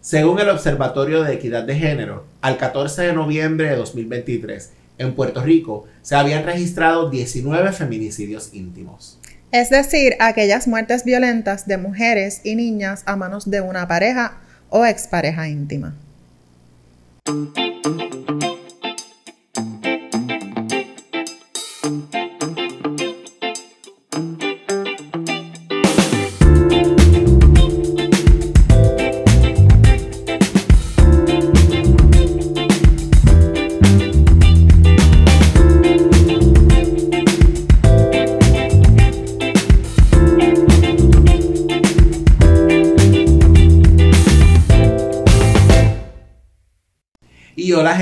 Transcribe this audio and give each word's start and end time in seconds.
Según 0.00 0.40
el 0.40 0.48
Observatorio 0.48 1.22
de 1.22 1.34
Equidad 1.34 1.64
de 1.64 1.74
Género, 1.74 2.24
al 2.40 2.56
14 2.56 3.02
de 3.02 3.12
noviembre 3.12 3.68
de 3.68 3.76
2023, 3.76 4.70
en 4.96 5.14
Puerto 5.14 5.42
Rico 5.42 5.86
se 6.00 6.16
habían 6.16 6.44
registrado 6.44 7.10
19 7.10 7.72
feminicidios 7.72 8.54
íntimos. 8.54 9.18
Es 9.52 9.68
decir, 9.68 10.16
aquellas 10.18 10.66
muertes 10.66 11.04
violentas 11.04 11.66
de 11.66 11.76
mujeres 11.76 12.40
y 12.44 12.54
niñas 12.54 13.02
a 13.04 13.16
manos 13.16 13.50
de 13.50 13.60
una 13.60 13.88
pareja 13.88 14.38
o 14.70 14.86
expareja 14.86 15.48
íntima. 15.48 15.94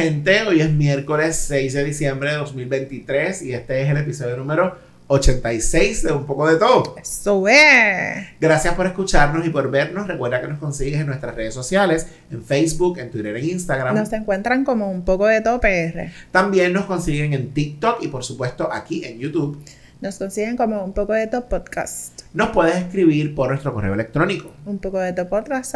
Gente, 0.09 0.41
hoy 0.41 0.63
es 0.63 0.71
miércoles 0.71 1.37
6 1.49 1.75
de 1.75 1.85
diciembre 1.85 2.31
de 2.31 2.37
2023 2.37 3.43
y 3.43 3.53
este 3.53 3.83
es 3.83 3.91
el 3.91 3.99
episodio 3.99 4.39
número 4.39 4.75
86 5.09 6.03
de 6.03 6.13
Un 6.13 6.25
poco 6.25 6.49
de 6.49 6.57
todo. 6.57 6.97
Eso 6.97 7.47
es. 7.47 8.27
Gracias 8.41 8.73
por 8.73 8.87
escucharnos 8.87 9.47
y 9.47 9.51
por 9.51 9.71
vernos. 9.71 10.07
Recuerda 10.07 10.41
que 10.41 10.49
nos 10.49 10.59
consigues 10.59 10.99
en 10.99 11.09
nuestras 11.09 11.35
redes 11.35 11.53
sociales, 11.53 12.07
en 12.31 12.43
Facebook, 12.43 12.99
en 12.99 13.11
Twitter, 13.11 13.37
en 13.37 13.51
Instagram. 13.51 13.95
Nos 13.95 14.11
encuentran 14.15 14.65
como 14.65 14.91
Un 14.91 15.05
poco 15.05 15.27
de 15.27 15.43
todo 15.43 15.61
PR. 15.61 16.11
También 16.31 16.73
nos 16.73 16.87
consiguen 16.87 17.35
en 17.35 17.53
TikTok 17.53 18.03
y 18.03 18.09
por 18.09 18.25
supuesto 18.25 18.73
aquí 18.73 19.05
en 19.05 19.19
YouTube. 19.19 19.63
Nos 20.01 20.17
consiguen 20.17 20.57
como 20.57 20.85
Un 20.85 20.93
poco 20.93 21.13
de 21.13 21.27
todo 21.27 21.49
podcast. 21.49 22.21
Nos 22.33 22.51
puedes 22.51 22.77
escribir 22.77 23.35
por 23.35 23.49
nuestro 23.49 23.75
correo 23.75 23.95
electrónico 23.95 24.53
Un 24.65 24.79
poco 24.79 25.01
de 25.01 25.13
todo 25.13 25.29
podcast 25.29 25.75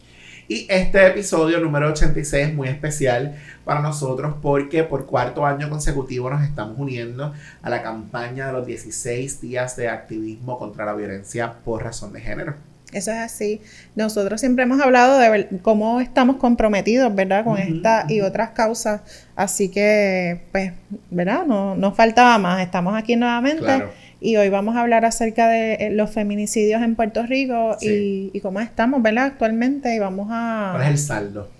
Y 0.46 0.68
este 0.70 1.08
episodio 1.08 1.58
número 1.58 1.88
86 1.88 2.48
es 2.48 2.54
muy 2.54 2.68
especial 2.68 3.34
para 3.64 3.80
nosotros 3.80 4.36
porque 4.40 4.84
por 4.84 5.06
cuarto 5.06 5.44
año 5.44 5.68
consecutivo 5.68 6.30
nos 6.30 6.44
estamos 6.44 6.78
uniendo 6.78 7.34
a 7.60 7.70
la 7.70 7.82
campaña 7.82 8.46
de 8.46 8.52
los 8.52 8.68
16 8.68 9.40
días 9.40 9.74
de 9.74 9.88
activismo 9.88 10.60
contra 10.60 10.84
la 10.84 10.94
violencia 10.94 11.54
por 11.64 11.82
razón 11.82 12.12
de 12.12 12.20
género. 12.20 12.54
Eso 12.92 13.10
es 13.12 13.18
así. 13.18 13.60
Nosotros 13.96 14.40
siempre 14.40 14.64
hemos 14.64 14.80
hablado 14.80 15.18
de 15.18 15.28
ver- 15.28 15.48
cómo 15.62 16.00
estamos 16.00 16.36
comprometidos, 16.36 17.14
¿verdad? 17.14 17.44
Con 17.44 17.58
esta 17.58 18.06
y 18.08 18.22
otras 18.22 18.50
causas. 18.50 19.02
Así 19.36 19.68
que, 19.68 20.40
pues, 20.52 20.72
¿verdad? 21.10 21.44
No, 21.46 21.74
no 21.76 21.92
faltaba 21.92 22.38
más. 22.38 22.62
Estamos 22.62 22.96
aquí 22.96 23.14
nuevamente. 23.16 23.62
Claro. 23.62 23.90
Y 24.20 24.36
hoy 24.36 24.48
vamos 24.48 24.74
a 24.74 24.80
hablar 24.80 25.04
acerca 25.04 25.48
de 25.48 25.74
eh, 25.74 25.90
los 25.90 26.10
feminicidios 26.10 26.82
en 26.82 26.96
Puerto 26.96 27.22
Rico 27.24 27.76
Sí. 27.78 28.30
y, 28.32 28.36
y 28.38 28.40
cómo 28.40 28.58
estamos, 28.60 29.02
¿verdad? 29.02 29.26
Actualmente. 29.26 29.94
Y 29.94 29.98
vamos 29.98 30.26
¿Cuál 30.28 30.80
es 30.80 30.86
a, 30.86 30.90
el 30.90 30.98
saldo? 30.98 31.50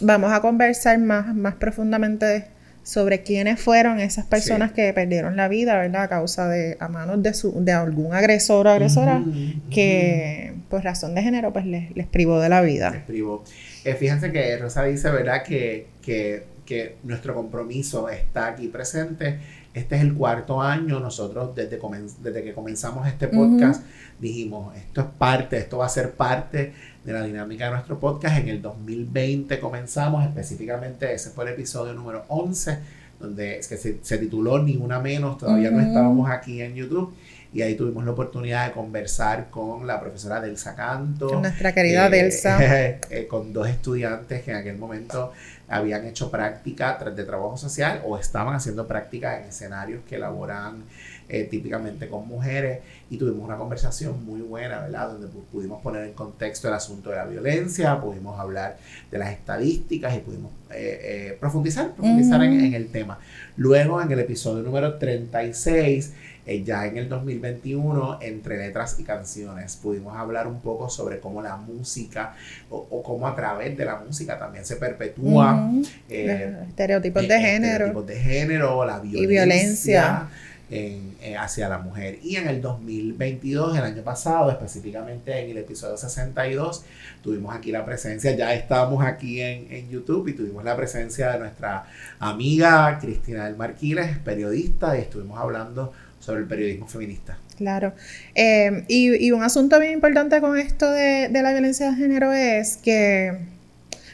vamos 0.00 0.32
a 0.32 0.40
conversar 0.40 0.98
más, 0.98 1.34
más 1.34 1.54
profundamente 1.56 2.46
sobre 2.84 3.22
quiénes 3.22 3.60
fueron 3.60 4.00
esas 4.00 4.24
personas 4.26 4.70
Sí. 4.70 4.76
que 4.76 4.92
perdieron 4.92 5.36
la 5.36 5.48
vida, 5.48 5.76
¿verdad? 5.78 6.02
A 6.04 6.08
causa 6.08 6.48
de, 6.48 6.76
a 6.80 6.88
manos 6.88 7.22
de, 7.22 7.32
su, 7.34 7.52
de 7.64 7.72
algún 7.72 8.12
agresor 8.14 8.66
o 8.66 8.70
agresora 8.70 9.22
que 9.70 10.54
por 10.68 10.82
razón 10.82 11.14
de 11.14 11.22
género 11.22 11.52
pues 11.52 11.66
les, 11.66 11.94
les 11.96 12.06
privó 12.06 12.40
de 12.40 12.48
la 12.48 12.60
vida. 12.62 12.88
escribo. 12.96 13.44
Eh, 13.84 13.94
fíjense 13.94 14.32
que 14.32 14.56
Rosa 14.58 14.84
dice, 14.84 15.10
¿verdad? 15.10 15.42
Que, 15.42 15.86
que, 16.02 16.44
que 16.64 16.96
nuestro 17.04 17.34
compromiso 17.34 18.08
está 18.08 18.48
aquí 18.48 18.68
presente. 18.68 19.38
Este 19.74 19.96
es 19.96 20.02
el 20.02 20.14
cuarto 20.14 20.60
año. 20.60 21.00
Nosotros 21.00 21.54
desde, 21.54 21.78
desde 22.22 22.42
que 22.42 22.52
comenzamos 22.52 23.06
este 23.08 23.28
podcast 23.28 23.82
dijimos, 24.20 24.76
esto 24.76 25.00
es 25.00 25.06
parte, 25.18 25.58
esto 25.58 25.78
va 25.78 25.86
a 25.86 25.88
ser 25.88 26.10
parte 26.12 26.72
de 27.04 27.12
la 27.12 27.22
dinámica 27.22 27.66
de 27.66 27.72
nuestro 27.72 27.98
podcast. 27.98 28.38
En 28.38 28.48
el 28.48 28.62
2020 28.62 29.58
comenzamos, 29.60 30.24
específicamente 30.24 31.12
ese 31.12 31.30
fue 31.30 31.44
el 31.44 31.52
episodio 31.52 31.92
número 31.94 32.24
11, 32.28 32.78
donde 33.20 33.58
es 33.58 33.68
que 33.68 33.76
se, 33.76 33.98
se 34.02 34.18
tituló 34.18 34.62
Ni 34.62 34.76
una 34.76 34.98
menos, 35.00 35.38
todavía 35.38 35.70
no 35.70 35.80
estábamos 35.80 36.30
aquí 36.30 36.60
en 36.60 36.74
YouTube. 36.74 37.14
Y 37.54 37.60
ahí 37.60 37.74
tuvimos 37.74 38.02
la 38.06 38.12
oportunidad 38.12 38.66
de 38.68 38.72
conversar 38.72 39.50
con 39.50 39.86
la 39.86 40.00
profesora 40.00 40.40
Delsa 40.40 40.74
Canto. 40.74 41.38
Nuestra 41.38 41.72
querida 41.74 42.06
Eh, 42.06 42.10
Delsa. 42.10 42.58
eh, 43.10 43.26
con 43.28 43.52
dos 43.52 43.68
estudiantes 43.68 44.42
que 44.42 44.52
en 44.52 44.56
aquel 44.56 44.78
momento 44.78 45.32
habían 45.68 46.06
hecho 46.06 46.30
práctica 46.30 46.98
de 47.14 47.24
trabajo 47.24 47.58
social 47.58 48.00
o 48.06 48.18
estaban 48.18 48.54
haciendo 48.54 48.86
práctica 48.86 49.38
en 49.38 49.48
escenarios 49.48 50.02
que 50.08 50.16
elaboran 50.16 50.84
eh, 51.28 51.44
típicamente 51.50 52.08
con 52.08 52.26
mujeres 52.28 52.80
y 53.10 53.16
tuvimos 53.16 53.44
una 53.46 53.56
conversación 53.56 54.24
muy 54.24 54.40
buena, 54.40 54.80
¿verdad? 54.80 55.08
Donde 55.12 55.26
pu- 55.28 55.44
pudimos 55.50 55.82
poner 55.82 56.04
en 56.06 56.12
contexto 56.14 56.68
el 56.68 56.74
asunto 56.74 57.10
de 57.10 57.16
la 57.16 57.24
violencia, 57.26 58.00
pudimos 58.00 58.38
hablar 58.40 58.76
de 59.10 59.18
las 59.18 59.30
estadísticas 59.32 60.14
y 60.16 60.18
pudimos 60.20 60.50
eh, 60.70 61.00
eh, 61.32 61.36
profundizar, 61.40 61.92
profundizar 61.92 62.42
en, 62.42 62.74
el 62.74 62.88
tema. 62.88 63.18
Luego 63.56 64.00
en 64.00 64.10
el 64.12 64.20
episodio 64.20 64.62
número 64.62 64.94
36 64.98 66.12
eh, 66.44 66.64
ya 66.64 66.86
en 66.86 66.96
el 66.96 67.08
2021, 67.08 68.18
entre 68.20 68.56
letras 68.58 68.98
y 68.98 69.04
canciones, 69.04 69.76
pudimos 69.76 70.16
hablar 70.16 70.48
un 70.48 70.60
poco 70.60 70.88
sobre 70.90 71.20
cómo 71.20 71.40
la 71.40 71.56
música 71.56 72.34
o, 72.68 72.84
o 72.90 73.02
cómo 73.02 73.28
a 73.28 73.36
través 73.36 73.76
de 73.76 73.84
la 73.84 73.96
música 74.00 74.38
también 74.38 74.64
se 74.64 74.74
perpetúa 74.76 75.70
eh, 76.08 76.56
estereotipos 76.68 77.22
eh, 77.22 77.28
de 77.28 77.40
género. 77.40 77.72
estereotipos 77.86 78.06
de 78.06 78.16
género, 78.16 78.84
la 78.84 78.98
violencia, 78.98 79.28
violencia. 79.28 80.28
En- 80.72 81.14
eh, 81.20 81.36
hacia 81.36 81.68
la 81.68 81.78
mujer. 81.78 82.18
Y 82.22 82.36
en 82.36 82.48
el 82.48 82.60
2022, 82.62 83.76
el 83.76 83.84
año 83.84 84.02
pasado, 84.02 84.50
específicamente 84.50 85.38
en 85.38 85.50
el 85.50 85.58
episodio 85.58 85.96
62, 85.96 86.84
tuvimos 87.22 87.54
aquí 87.54 87.70
la 87.72 87.84
presencia, 87.84 88.34
ya 88.34 88.54
estábamos 88.54 89.04
aquí 89.04 89.40
en, 89.40 89.70
en 89.70 89.90
YouTube 89.90 90.28
y 90.28 90.32
tuvimos 90.32 90.64
la 90.64 90.76
presencia 90.76 91.30
de 91.32 91.38
nuestra 91.40 91.84
amiga 92.18 92.98
Cristina 93.00 93.44
del 93.44 93.56
Marquiles, 93.56 94.18
periodista, 94.18 94.96
y 94.96 95.02
estuvimos 95.02 95.38
hablando 95.38 95.92
sobre 96.20 96.40
el 96.40 96.46
periodismo 96.46 96.86
feminista. 96.88 97.36
Claro. 97.56 97.92
Eh, 98.34 98.84
y, 98.88 99.26
y 99.26 99.32
un 99.32 99.42
asunto 99.42 99.78
bien 99.78 99.92
importante 99.92 100.40
con 100.40 100.58
esto 100.58 100.90
de, 100.90 101.28
de 101.28 101.42
la 101.42 101.52
violencia 101.52 101.90
de 101.90 101.96
género 101.96 102.32
es 102.32 102.76
que 102.78 103.36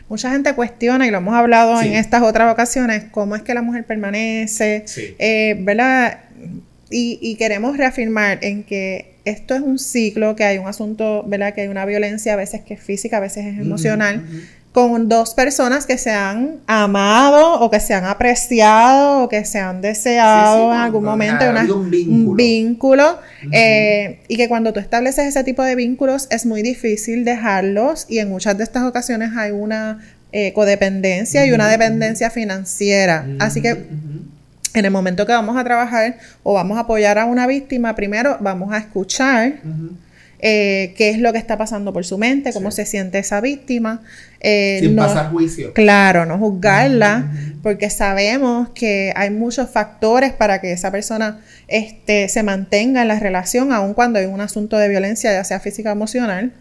mucha 0.08 0.30
gente 0.30 0.54
cuestiona, 0.54 1.06
y 1.06 1.10
lo 1.10 1.18
hemos 1.18 1.34
hablado 1.34 1.78
Sí. 1.80 1.88
en 1.88 1.94
estas 1.94 2.22
otras 2.22 2.50
ocasiones, 2.52 3.04
cómo 3.10 3.36
es 3.36 3.42
que 3.42 3.54
la 3.54 3.62
mujer 3.62 3.84
permanece, 3.84 4.82
Sí. 4.86 5.14
eh, 5.18 5.56
¿verdad? 5.60 6.20
Y, 6.90 7.18
y 7.20 7.34
queremos 7.36 7.76
reafirmar 7.76 8.38
en 8.42 8.62
que 8.64 9.14
esto 9.26 9.54
es 9.54 9.60
un 9.60 9.78
ciclo, 9.78 10.34
que 10.36 10.44
hay 10.44 10.56
un 10.58 10.66
asunto, 10.66 11.22
¿verdad? 11.26 11.52
Que 11.54 11.62
hay 11.62 11.68
una 11.68 11.84
violencia 11.84 12.32
a 12.32 12.36
veces 12.36 12.62
que 12.62 12.74
es 12.74 12.80
física, 12.80 13.18
a 13.18 13.20
veces 13.20 13.44
es 13.44 13.58
emocional, 13.58 14.24
con 14.72 15.08
dos 15.08 15.34
personas 15.34 15.84
que 15.86 15.98
se 15.98 16.10
han 16.12 16.56
amado 16.66 17.60
o 17.60 17.70
que 17.70 17.80
se 17.80 17.92
han 17.94 18.04
apreciado 18.04 19.24
o 19.24 19.28
que 19.28 19.44
se 19.44 19.58
han 19.58 19.80
deseado 19.82 20.72
en 20.72 20.78
algún 20.80 21.04
momento, 21.04 21.44
ha 21.44 21.50
una- 21.50 21.64
un 21.64 21.70
un 21.72 21.90
vínculo. 21.90 22.34
vínculo, 22.36 23.10
Ujú. 23.42 23.50
eh, 23.52 24.20
y 24.28 24.36
que 24.36 24.48
cuando 24.48 24.72
tú 24.72 24.80
estableces 24.80 25.26
ese 25.26 25.44
tipo 25.44 25.62
de 25.62 25.74
vínculos 25.74 26.26
es 26.30 26.46
muy 26.46 26.62
difícil 26.62 27.24
dejarlos 27.24 28.06
y 28.08 28.18
en 28.20 28.28
muchas 28.30 28.56
de 28.56 28.64
estas 28.64 28.84
ocasiones 28.84 29.30
hay 29.36 29.50
una 29.50 29.98
eh, 30.30 30.52
codependencia 30.52 31.46
y 31.46 31.52
una 31.52 31.68
dependencia 31.68 32.28
financiera. 32.30 33.26
Así 33.38 33.62
que. 33.62 33.86
En 34.78 34.84
el 34.86 34.90
momento 34.90 35.26
que 35.26 35.32
vamos 35.32 35.56
a 35.56 35.64
trabajar 35.64 36.16
o 36.42 36.54
vamos 36.54 36.76
a 36.78 36.82
apoyar 36.82 37.18
a 37.18 37.24
una 37.26 37.46
víctima, 37.46 37.94
primero 37.94 38.36
vamos 38.40 38.72
a 38.72 38.78
escuchar 38.78 39.54
eh, 40.40 40.94
qué 40.96 41.10
es 41.10 41.18
lo 41.18 41.32
que 41.32 41.38
está 41.38 41.58
pasando 41.58 41.92
por 41.92 42.04
su 42.06 42.16
mente, 42.16 42.52
cómo 42.52 42.70
Sí. 42.70 42.76
se 42.76 42.86
siente 42.86 43.18
esa 43.18 43.40
víctima. 43.40 44.02
eh, 44.40 44.78
Sin 44.80 44.94
no- 44.94 45.02
pasar 45.04 45.32
juicio. 45.32 45.72
Claro, 45.74 46.24
no 46.24 46.38
juzgarla, 46.38 47.28
porque 47.60 47.90
sabemos 47.90 48.68
que 48.68 49.12
hay 49.16 49.30
muchos 49.30 49.68
factores 49.68 50.32
para 50.32 50.60
que 50.60 50.70
esa 50.70 50.92
persona 50.92 51.40
este, 51.66 52.28
se 52.28 52.44
mantenga 52.44 53.02
en 53.02 53.08
la 53.08 53.18
relación, 53.18 53.72
aun 53.72 53.94
cuando 53.94 54.20
hay 54.20 54.26
un 54.26 54.40
asunto 54.40 54.78
de 54.78 54.88
violencia, 54.88 55.32
ya 55.32 55.42
sea 55.42 55.58
física 55.58 55.88
o 55.88 55.92
emocional. 55.92 56.52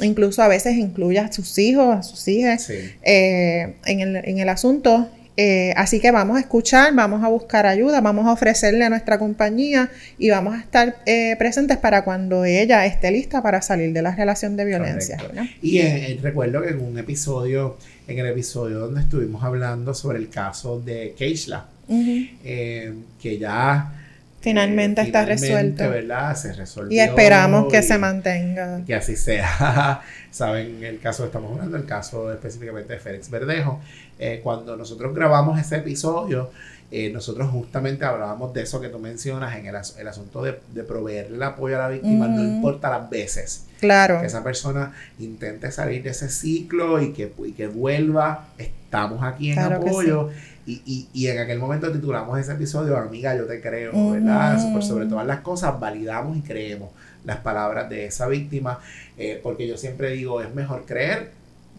Incluso 0.00 0.42
a 0.42 0.48
veces 0.48 0.76
incluye 0.76 1.18
a 1.18 1.30
sus 1.30 1.58
hijos, 1.58 1.94
a 1.98 2.02
sus 2.02 2.26
hijas 2.28 2.62
Sí. 2.62 2.74
eh, 3.02 3.74
en, 3.84 4.00
el, 4.00 4.16
en 4.24 4.38
el 4.38 4.48
asunto. 4.48 5.10
Eh, 5.40 5.72
así 5.76 6.00
que 6.00 6.10
vamos 6.10 6.36
a 6.36 6.40
escuchar, 6.40 6.92
vamos 6.96 7.22
a 7.22 7.28
buscar 7.28 7.64
ayuda, 7.64 8.00
vamos 8.00 8.26
a 8.26 8.32
ofrecerle 8.32 8.84
a 8.84 8.90
nuestra 8.90 9.20
compañía 9.20 9.88
y 10.18 10.30
vamos 10.30 10.56
a 10.56 10.58
estar 10.58 10.96
eh, 11.06 11.36
presentes 11.38 11.76
para 11.76 12.02
cuando 12.02 12.44
ella 12.44 12.84
esté 12.86 13.12
lista 13.12 13.40
para 13.40 13.62
salir 13.62 13.92
de 13.92 14.02
la 14.02 14.16
relación 14.16 14.56
de 14.56 14.64
violencia. 14.64 15.16
¿verdad? 15.16 15.44
Y 15.62 15.78
eh, 15.78 16.18
recuerdo 16.20 16.62
que 16.62 16.70
en 16.70 16.80
un 16.80 16.98
episodio, 16.98 17.76
en 18.08 18.18
el 18.18 18.26
episodio 18.26 18.80
donde 18.80 19.00
estuvimos 19.02 19.44
hablando 19.44 19.94
sobre 19.94 20.18
el 20.18 20.28
caso 20.28 20.80
de 20.80 21.14
Keishla, 21.16 21.68
que 21.86 23.38
ya 23.38 23.92
finalmente 24.40 25.02
está 25.02 25.24
resuelto. 25.24 25.88
¿verdad? 25.88 26.34
Se 26.34 26.52
resolvió. 26.52 26.96
Y 26.96 27.00
esperamos 27.00 27.70
que 27.70 27.82
se 27.82 27.96
mantenga. 27.96 28.82
Que 28.84 28.96
así 28.96 29.14
sea. 29.14 30.02
Saben 30.30 30.82
el 30.82 30.98
caso 30.98 31.24
estamos 31.24 31.52
hablando, 31.52 31.76
el 31.76 31.86
caso 31.86 32.32
específicamente 32.32 32.94
de 32.94 32.98
Félix 32.98 33.30
Verdejo. 33.30 33.80
Eh, 34.18 34.40
cuando 34.42 34.76
nosotros 34.76 35.14
grabamos 35.14 35.58
ese 35.60 35.76
episodio, 35.76 36.50
eh, 36.90 37.10
nosotros 37.12 37.50
justamente 37.50 38.04
hablábamos 38.06 38.54
de 38.54 38.62
eso 38.62 38.80
que 38.80 38.88
tú 38.88 38.98
mencionas 38.98 39.54
en 39.56 39.66
el, 39.66 39.76
el 39.98 40.08
asunto 40.08 40.42
de, 40.42 40.58
de 40.72 40.84
proveer 40.84 41.26
el 41.26 41.42
apoyo 41.42 41.76
a 41.76 41.80
la 41.80 41.88
víctima, 41.88 42.26
no 42.28 42.42
importa 42.42 42.88
las 42.88 43.10
veces. 43.10 43.66
Claro. 43.78 44.20
Que 44.20 44.26
esa 44.26 44.42
persona 44.42 44.94
intente 45.18 45.70
salir 45.70 46.02
de 46.02 46.10
ese 46.10 46.30
ciclo 46.30 47.00
y 47.02 47.12
que, 47.12 47.32
y 47.44 47.52
que 47.52 47.66
vuelva. 47.66 48.48
Estamos 48.56 49.22
aquí 49.22 49.52
en 49.52 49.58
apoyo. 49.58 50.30
Y, 50.66 50.82
y, 50.84 51.08
y, 51.14 51.28
en 51.28 51.38
aquel 51.38 51.58
momento 51.58 51.90
titulamos 51.90 52.38
ese 52.38 52.52
episodio, 52.52 52.96
amiga, 52.98 53.34
yo 53.34 53.46
te 53.46 53.60
creo, 53.60 54.10
¿verdad? 54.10 54.72
Por 54.72 54.82
sobre 54.82 55.06
todas 55.06 55.26
las 55.26 55.40
cosas, 55.40 55.80
validamos 55.80 56.36
y 56.36 56.42
creemos 56.42 56.90
las 57.24 57.38
palabras 57.38 57.88
de 57.88 58.06
esa 58.06 58.28
víctima, 58.28 58.78
eh, 59.16 59.40
porque 59.42 59.66
yo 59.66 59.78
siempre 59.78 60.10
digo, 60.10 60.42
es 60.42 60.54
mejor 60.54 60.84
creer 60.84 61.30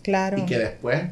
claro. 0.02 0.40
y 0.40 0.46
que 0.46 0.58
después 0.58 1.04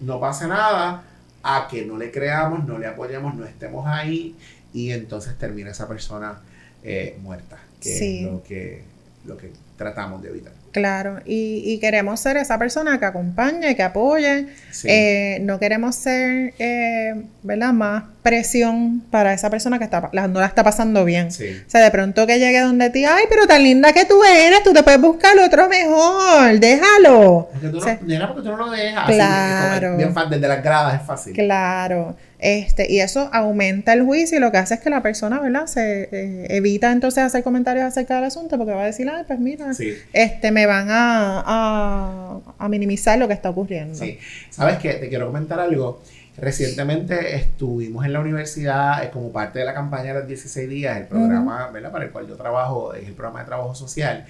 no 0.00 0.20
pase 0.20 0.46
nada 0.46 1.02
a 1.42 1.68
que 1.68 1.84
no 1.84 1.96
le 1.96 2.10
creamos, 2.10 2.64
no 2.66 2.78
le 2.78 2.86
apoyemos, 2.86 3.34
no 3.34 3.44
estemos 3.44 3.86
ahí 3.86 4.36
y 4.72 4.90
entonces 4.90 5.36
termina 5.38 5.70
esa 5.70 5.88
persona 5.88 6.40
eh, 6.82 7.18
muerta, 7.22 7.58
que 7.80 8.22
es 8.22 8.22
lo 8.30 8.42
que, 8.42 8.82
lo 9.28 9.36
que 9.36 9.52
tratamos 9.76 10.22
de 10.22 10.30
evitar. 10.30 10.52
Claro, 10.72 11.20
y, 11.24 11.78
queremos 11.80 12.20
ser 12.20 12.36
esa 12.36 12.58
persona 12.58 12.98
que 12.98 13.04
acompañe, 13.04 13.74
que 13.74 13.82
apoye. 13.82 14.46
Eh, 14.84 15.38
no 15.42 15.58
queremos 15.58 15.94
ser, 15.94 16.54
eh, 16.58 17.14
¿verdad? 17.42 17.72
Más 17.72 18.04
presión 18.22 19.00
para 19.10 19.32
esa 19.32 19.50
persona 19.50 19.78
que 19.78 19.84
está, 19.84 20.10
no 20.12 20.40
la 20.40 20.46
está 20.46 20.62
pasando 20.62 21.04
bien. 21.04 21.28
O 21.28 21.70
sea, 21.70 21.82
de 21.82 21.90
pronto 21.90 22.26
que 22.26 22.38
llegue 22.38 22.60
donde 22.60 22.90
ti, 22.90 23.04
ay, 23.04 23.24
pero 23.28 23.46
tan 23.46 23.62
linda 23.62 23.92
que 23.92 24.04
tú 24.04 24.22
eres, 24.22 24.62
tú 24.62 24.72
te 24.72 24.82
puedes 24.82 25.00
buscar 25.00 25.38
otro 25.38 25.68
mejor, 25.68 26.58
déjalo. 26.58 27.48
Porque 27.52 27.68
tú, 27.68 27.78
no, 27.78 28.34
porque 28.34 28.42
tú 28.42 28.56
no 28.56 28.56
lo 28.56 28.70
dejas. 28.70 29.06
Claro. 29.06 29.96
bien 29.96 30.14
desde 30.30 30.48
las 30.48 30.62
gradas 30.62 31.00
es 31.00 31.06
fácil. 31.06 31.32
Claro. 31.32 32.16
Este, 32.38 32.90
y 32.90 33.00
eso 33.00 33.28
aumenta 33.32 33.92
el 33.92 34.04
juicio 34.04 34.38
y 34.38 34.40
lo 34.40 34.52
que 34.52 34.58
hace 34.58 34.74
es 34.74 34.80
que 34.80 34.90
la 34.90 35.02
persona, 35.02 35.40
¿verdad? 35.40 35.66
Se 35.66 36.08
eh, 36.12 36.46
evita 36.50 36.92
entonces 36.92 37.24
hacer 37.24 37.42
comentarios 37.42 37.84
acerca 37.84 38.14
del 38.16 38.24
asunto 38.24 38.56
porque 38.56 38.72
va 38.72 38.82
a 38.82 38.86
decir, 38.86 39.10
ay, 39.10 39.24
pues 39.26 39.40
mira, 39.40 39.72
este, 40.12 40.52
me 40.52 40.66
van 40.66 40.86
a, 40.90 42.40
a, 42.58 42.68
minimizar 42.68 43.18
lo 43.18 43.26
que 43.26 43.34
está 43.34 43.50
ocurriendo. 43.50 43.94
Sí. 43.96 44.18
¿Sabes 44.50 44.78
qué? 44.78 44.94
Te 44.94 45.08
quiero 45.08 45.26
comentar 45.26 45.58
algo. 45.58 46.00
Recientemente 46.36 47.34
estuvimos 47.34 48.06
en 48.06 48.12
la 48.12 48.20
universidad 48.20 49.02
eh, 49.02 49.10
como 49.12 49.32
parte 49.32 49.58
de 49.58 49.64
la 49.64 49.74
campaña 49.74 50.14
de 50.14 50.20
los 50.20 50.28
16 50.28 50.68
días, 50.68 50.96
el 50.96 51.06
programa, 51.06 51.68
¿verdad? 51.72 51.90
Para 51.90 52.04
el 52.04 52.12
cual 52.12 52.28
yo 52.28 52.36
trabajo, 52.36 52.94
es 52.94 53.08
el 53.08 53.14
programa 53.14 53.40
de 53.40 53.46
trabajo 53.46 53.74
social. 53.74 54.24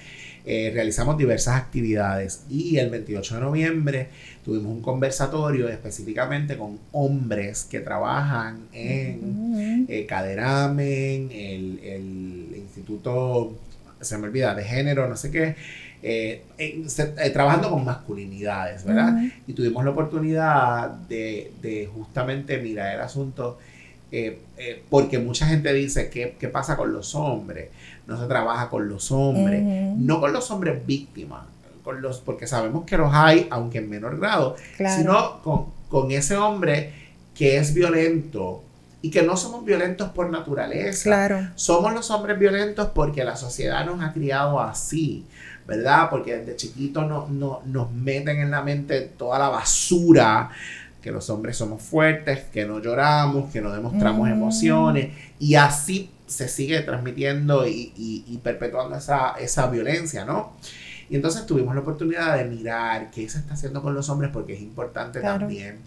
Eh, 0.45 0.71
realizamos 0.73 1.17
diversas 1.17 1.57
actividades 1.57 2.43
y 2.49 2.77
el 2.77 2.89
28 2.89 3.35
de 3.35 3.41
noviembre 3.41 4.07
tuvimos 4.45 4.71
un 4.71 4.81
conversatorio 4.81 5.67
específicamente 5.67 6.57
con 6.57 6.79
hombres 6.93 7.65
que 7.69 7.81
trabajan 7.81 8.61
en 8.71 9.85
eh, 9.89 10.05
Caderamen, 10.05 11.29
el, 11.31 11.79
el, 11.83 12.55
Instituto, 12.55 13.57
se 13.99 14.17
me 14.17 14.27
olvida, 14.27 14.55
de 14.55 14.63
género, 14.63 15.09
no 15.09 15.17
sé 15.17 15.29
qué, 15.29 15.55
eh, 16.01 16.43
trabajando 17.33 17.69
con 17.69 17.83
masculinidades, 17.83 18.85
¿verdad? 18.85 19.21
Y 19.45 19.53
tuvimos 19.53 19.83
la 19.83 19.91
oportunidad 19.91 20.89
de, 20.89 21.51
de 21.61 21.89
justamente 21.93 22.57
mirar 22.59 22.95
el 22.95 23.01
asunto. 23.01 23.57
porque 24.89 25.19
mucha 25.19 25.45
gente 25.47 25.73
dice, 25.73 26.09
¿qué, 26.09 26.35
¿qué, 26.39 26.47
pasa 26.47 26.77
con 26.77 26.93
los 26.93 27.13
hombres? 27.15 27.69
No 28.09 28.19
se 28.19 28.27
trabaja 28.27 28.69
con 28.69 28.89
los 28.89 29.11
hombres, 29.11 29.63
no 29.97 30.19
con 30.19 30.33
los 30.33 30.49
hombres 30.51 30.85
víctimas, 30.85 31.43
con 31.83 32.01
los, 32.01 32.19
porque 32.19 32.47
sabemos 32.47 32.85
que 32.85 32.97
los 32.97 33.13
hay, 33.13 33.47
aunque 33.49 33.77
en 33.77 33.89
menor 33.89 34.19
grado, 34.19 34.55
sino 34.97 35.41
con, 35.41 35.67
con 35.87 36.11
ese 36.11 36.35
hombre 36.35 36.93
que 37.33 37.57
es 37.57 37.73
violento, 37.73 38.63
y 39.01 39.11
que 39.11 39.21
no 39.23 39.37
somos 39.37 39.63
violentos 39.63 40.09
por 40.09 40.29
naturaleza. 40.29 41.03
Claro. 41.03 41.47
Somos 41.55 41.93
los 41.93 42.11
hombres 42.11 42.37
violentos 42.37 42.89
porque 42.93 43.23
la 43.23 43.35
sociedad 43.35 43.85
nos 43.85 44.01
ha 44.01 44.11
criado 44.11 44.59
así, 44.59 45.25
¿verdad? 45.65 46.09
Porque 46.09 46.37
desde 46.37 46.55
chiquitos 46.55 47.07
no, 47.07 47.27
no, 47.29 47.61
nos 47.65 47.91
meten 47.91 48.39
en 48.39 48.51
la 48.51 48.61
mente 48.61 49.01
toda 49.01 49.39
la 49.39 49.49
basura, 49.49 50.49
que 51.01 51.11
los 51.11 51.29
hombres 51.29 51.57
somos 51.57 51.81
fuertes, 51.81 52.45
que 52.51 52.65
no 52.65 52.79
lloramos, 52.79 53.51
que 53.51 53.61
no 53.61 53.71
demostramos 53.71 54.27
mm. 54.27 54.31
emociones, 54.31 55.15
y 55.39 55.55
así 55.55 56.11
se 56.27 56.47
sigue 56.47 56.81
transmitiendo 56.81 57.67
y, 57.67 58.39
perpetuando 58.43 58.95
esa, 58.95 59.31
esa, 59.39 59.67
violencia, 59.67 60.25
¿no? 60.25 60.53
Y 61.09 61.15
entonces 61.15 61.47
tuvimos 61.47 61.73
la 61.73 61.81
oportunidad 61.81 62.37
de 62.37 62.45
mirar 62.45 63.09
qué 63.09 63.27
se 63.27 63.39
está 63.39 63.55
haciendo 63.55 63.81
con 63.81 63.95
los 63.95 64.09
hombres 64.09 64.29
porque 64.31 64.53
es 64.53 64.61
importante 64.61 65.21
también. 65.21 65.79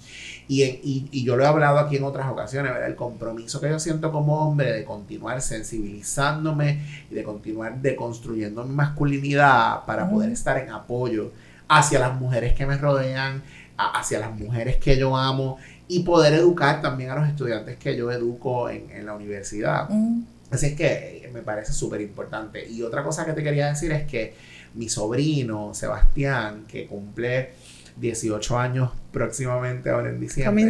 Y, 0.49 0.65
y, 0.65 1.25
yo 1.25 1.37
lo 1.37 1.45
he 1.45 1.47
hablado 1.47 1.79
aquí 1.79 1.97
en 1.97 2.03
otras 2.03 2.29
ocasiones, 2.29 2.73
¿verdad? 2.73 2.89
El 2.89 2.97
compromiso 2.97 3.61
que 3.61 3.69
yo 3.69 3.79
siento 3.79 4.11
como 4.11 4.49
hombre 4.49 4.73
de 4.73 4.85
continuar 4.85 5.41
sensibilizándome 5.41 6.81
y 7.09 7.15
de 7.15 7.23
continuar 7.23 7.81
deconstruyendo 7.81 8.65
mi 8.65 8.75
masculinidad 8.75 9.85
para 9.85 10.11
poder 10.11 10.31
estar 10.33 10.59
en 10.59 10.71
apoyo 10.71 11.31
hacia 11.69 12.01
las 12.01 12.21
mujeres 12.21 12.55
que 12.55 12.67
me 12.67 12.77
rodean, 12.77 13.43
hacia 13.77 14.21
las 14.21 14.39
mujeres 14.39 14.77
que 14.77 14.97
yo 14.97 15.17
amo 15.17 15.59
y 15.89 16.01
poder 16.01 16.35
educar 16.35 16.81
también 16.81 17.11
a 17.11 17.17
los 17.17 17.29
estudiantes 17.29 17.77
que 17.77 17.97
yo 17.97 18.11
educo 18.11 18.71
en, 18.71 18.91
en 18.91 19.07
la 19.07 19.15
universidad. 19.15 19.89
Mm. 19.89 20.23
Así 20.53 20.67
es 20.67 20.75
que 20.75 21.23
eh, 21.25 21.31
me 21.33 21.41
parece 21.41 21.73
súper 21.73 22.03
importante. 22.03 22.69
Y 22.69 22.83
otra 22.83 23.03
cosa 23.03 23.25
que 23.25 23.33
te 23.33 23.43
quería 23.43 23.69
decir 23.69 23.91
es 23.91 24.05
que 24.05 24.35
mi 24.75 24.89
sobrino, 24.89 25.73
Sebastián, 25.73 26.65
que 26.69 26.87
cumple 26.87 27.51
18 27.97 28.59
años 28.59 28.91
próximamente 29.11 29.89
ahora 29.89 30.11
en 30.11 30.21
diciembre. 30.21 30.65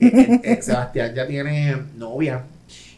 Eh, 0.00 0.40
eh, 0.42 0.62
Sebastián 0.62 1.14
ya 1.14 1.26
tiene 1.28 1.76
novia. 1.96 2.44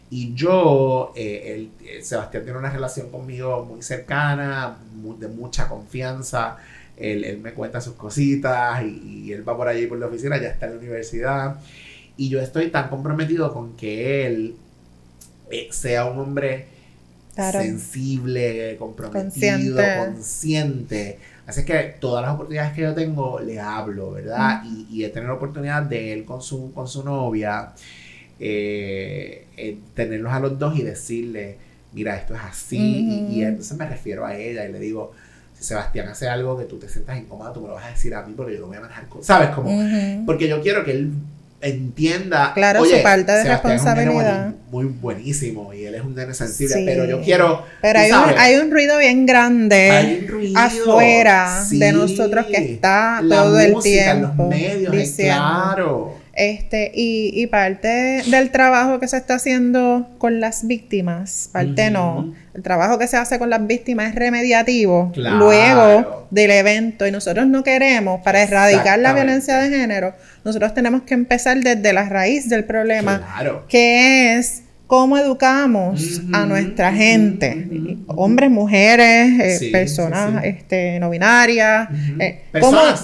Y 0.08 0.32
yo, 0.34 1.12
el, 1.16 1.70
Sebastián 2.00 2.44
tiene 2.44 2.58
una 2.58 2.70
relación 2.70 3.10
conmigo 3.10 3.66
muy 3.66 3.82
cercana, 3.82 4.78
de 5.18 5.28
mucha 5.28 5.68
confianza. 5.68 6.56
Él, 6.96 7.38
me 7.42 7.52
cuenta 7.52 7.80
sus 7.80 7.94
cositas 7.94 8.82
y, 8.82 9.32
él 9.32 9.46
va 9.46 9.56
por 9.56 9.68
allí 9.68 9.86
por 9.86 9.98
la 9.98 10.06
oficina, 10.06 10.40
ya 10.40 10.48
está 10.48 10.66
en 10.66 10.72
la 10.72 10.78
universidad. 10.78 11.60
Y 12.16 12.28
yo 12.28 12.40
estoy 12.40 12.70
tan 12.70 12.88
comprometido 12.88 13.52
con 13.52 13.76
que 13.76 14.26
él 14.26 14.56
eh, 15.50 15.68
sea 15.70 16.06
un 16.06 16.18
hombre 16.18 16.66
sensible, 17.34 18.76
comprometido, 18.78 19.82
consciente. 19.98 21.18
Así 21.46 21.64
que 21.64 21.96
todas 22.00 22.24
las 22.24 22.34
oportunidades 22.34 22.72
que 22.72 22.82
yo 22.82 22.94
tengo 22.94 23.40
le 23.40 23.60
hablo, 23.60 24.12
¿verdad? 24.12 24.62
Y, 24.64 24.86
y, 24.90 25.04
he 25.04 25.10
tenido 25.10 25.32
la 25.32 25.36
oportunidad 25.36 25.82
de 25.82 26.12
él 26.12 26.24
con 26.24 26.42
su, 26.42 26.72
con 26.72 26.88
su 26.88 27.04
novia, 27.04 27.72
eh, 28.40 29.46
eh, 29.56 29.78
tenerlos 29.94 30.32
a 30.32 30.40
los 30.40 30.58
dos 30.58 30.76
y 30.76 30.82
decirle, 30.82 31.58
mira, 31.92 32.16
esto 32.16 32.34
es 32.34 32.40
así. 32.40 32.78
y, 32.78 33.38
y, 33.38 33.44
entonces 33.44 33.76
me 33.76 33.86
refiero 33.86 34.26
a 34.26 34.36
ella 34.36 34.66
y 34.66 34.72
le 34.72 34.80
digo, 34.80 35.12
si 35.58 35.64
Sebastián 35.64 36.08
hace 36.08 36.28
algo 36.28 36.58
que 36.58 36.64
tú 36.64 36.78
te 36.78 36.88
sientas 36.88 37.18
incómodo, 37.18 37.52
tú 37.52 37.60
me 37.62 37.68
lo 37.68 37.74
vas 37.74 37.86
a 37.86 37.90
decir 37.90 38.14
a 38.14 38.22
mí 38.22 38.34
porque 38.36 38.54
yo 38.54 38.60
lo 38.60 38.66
voy 38.66 38.76
a 38.76 38.80
manejar. 38.80 39.06
¿Sabes? 39.22 39.50
Como, 39.50 39.70
porque 40.26 40.48
yo 40.48 40.60
quiero 40.60 40.84
que 40.84 40.92
él 40.92 41.12
entienda. 41.60 42.52
Claro, 42.54 42.84
su 42.84 42.96
falta 42.98 43.36
de 43.36 43.44
responsabilidad. 43.44 44.52
muy, 44.70 44.84
buenísimo 44.84 45.72
y 45.72 45.84
él 45.84 45.94
es 45.94 46.02
un 46.02 46.14
nene 46.14 46.34
sensible, 46.34 46.82
pero 46.84 47.04
yo 47.04 47.22
quiero. 47.22 47.64
Pero 47.80 47.98
hay 47.98 48.10
un, 48.10 48.38
hay 48.38 48.56
un, 48.56 48.70
ruido 48.70 48.98
bien 48.98 49.26
grande 49.26 50.28
afuera 50.54 51.64
de 51.70 51.92
nosotros 51.92 52.46
que 52.46 52.72
está 52.72 53.22
todo 53.28 53.58
el 53.58 53.80
tiempo. 53.80 54.34
Los 54.36 54.48
medios, 54.48 55.10
claro. 55.16 56.25
Este, 56.36 56.92
y, 56.94 57.30
y, 57.32 57.46
parte 57.46 58.22
del 58.26 58.50
trabajo 58.50 59.00
que 59.00 59.08
se 59.08 59.16
está 59.16 59.36
haciendo 59.36 60.06
con 60.18 60.38
las 60.38 60.66
víctimas, 60.66 61.48
parte 61.50 61.90
no, 61.90 62.34
el 62.52 62.62
trabajo 62.62 62.98
que 62.98 63.06
se 63.06 63.16
hace 63.16 63.38
con 63.38 63.48
las 63.48 63.66
víctimas 63.66 64.10
es 64.10 64.14
remediativo 64.14 65.12
luego 65.14 66.26
del 66.30 66.50
evento. 66.50 67.06
Y 67.06 67.10
nosotros 67.10 67.46
no 67.46 67.64
queremos, 67.64 68.20
para 68.20 68.42
erradicar 68.42 68.98
la 68.98 69.14
violencia 69.14 69.56
de 69.56 69.70
género, 69.70 70.14
nosotros 70.44 70.74
tenemos 70.74 71.02
que 71.02 71.14
empezar 71.14 71.58
desde 71.58 71.94
la 71.94 72.06
raíz 72.06 72.50
del 72.50 72.64
problema, 72.64 73.26
que 73.68 74.36
es 74.36 74.62
cómo 74.86 75.18
educamos 75.18 76.20
a 76.32 76.46
nuestra 76.46 76.92
gente, 76.92 77.96
hombres, 78.06 78.50
mujeres, 78.50 79.62
eh, 79.62 79.70
personas 79.72 80.44
Este, 80.44 81.00
no 81.00 81.10
binarias, 81.10 81.88
eh, 82.20 82.44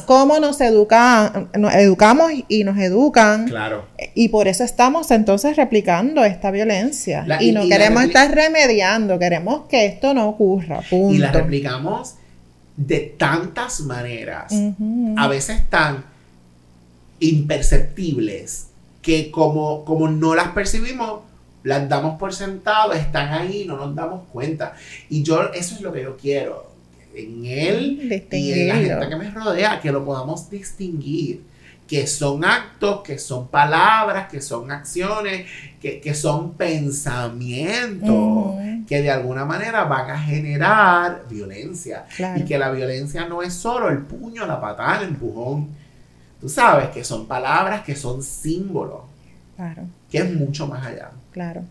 cómo, 0.07 0.39
nos 0.39 0.61
educan, 0.61 1.51
nos 1.59 1.75
educamos 1.75 2.31
y 2.49 2.65
nos 2.65 2.79
educan. 2.79 3.47
Claro. 3.47 3.87
Y 4.15 4.29
por 4.29 4.49
eso 4.49 4.62
estamos 4.65 5.11
entonces 5.11 5.57
replicando 5.57 6.25
esta 6.25 6.51
violencia. 6.51 7.27
y, 7.41 7.53
no 7.53 7.67
queremos 7.67 8.05
estar 8.05 8.33
remediando, 8.33 9.19
queremos 9.19 9.62
que 9.69 9.87
esto 9.87 10.15
no 10.15 10.29
ocurra. 10.29 10.81
Punto. 10.89 11.15
Y 11.15 11.19
la 11.19 11.33
replicamos 11.33 12.15
de 12.77 13.15
tantas 13.19 13.81
maneras, 13.81 14.53
a 15.17 15.29
veces 15.29 15.69
tan 15.69 16.05
imperceptibles, 17.21 18.69
que 19.03 19.31
como, 19.31 19.85
como 19.85 20.09
no 20.09 20.35
las 20.35 20.49
percibimos, 20.49 21.21
las 21.64 21.88
damos 21.88 22.19
por 22.19 22.35
sentado, 22.35 22.92
están 22.92 23.33
ahí, 23.33 23.64
no 23.66 23.76
nos 23.76 23.95
damos 23.95 24.23
cuenta. 24.33 24.75
Y 25.09 25.23
yo, 25.23 25.52
eso 25.52 25.76
es 25.76 25.81
lo 25.81 25.92
que 25.92 26.02
yo 26.02 26.16
quiero 26.16 26.73
en 27.14 27.45
él 27.45 28.26
y 28.31 28.52
en 28.52 28.69
la 28.69 28.76
gente 28.76 29.09
que 29.09 29.16
me 29.16 29.31
rodea, 29.31 29.81
que 29.81 29.92
lo 29.92 30.04
podamos 30.04 30.49
distinguir 30.49 31.42
que 31.92 32.07
son 32.07 32.42
actos, 32.42 33.02
que 33.02 33.19
son 33.19 33.49
palabras, 33.49 34.26
que 34.28 34.40
son 34.40 34.71
acciones, 34.71 35.45
que, 35.78 36.14
son 36.14 36.54
pensamientos, 36.54 38.54
que 38.88 39.02
de 39.02 39.11
alguna 39.11 39.45
manera 39.45 39.85
van 39.85 40.11
a 40.11 40.19
generar 40.19 41.25
violencia. 41.28 42.07
Y 42.37 42.47
que 42.47 42.57
la 42.57 42.71
violencia 42.71 43.26
no 43.26 43.42
es 43.42 43.52
solo 43.52 43.90
el 43.90 43.99
puño, 43.99 44.47
la 44.47 44.59
patada, 44.59 45.02
el 45.02 45.09
empujón. 45.09 45.69
Tú 46.40 46.49
sabes 46.49 46.88
que 46.88 47.04
son 47.04 47.26
palabras, 47.26 47.83
que 47.83 47.95
son 47.95 48.23
símbolos. 48.23 49.02
Claro. 49.57 49.83
Que 50.11 50.16
es 50.16 50.33
mucho 50.33 50.66
más 50.66 50.87
allá. 50.87 51.11
Claro. 51.33 51.65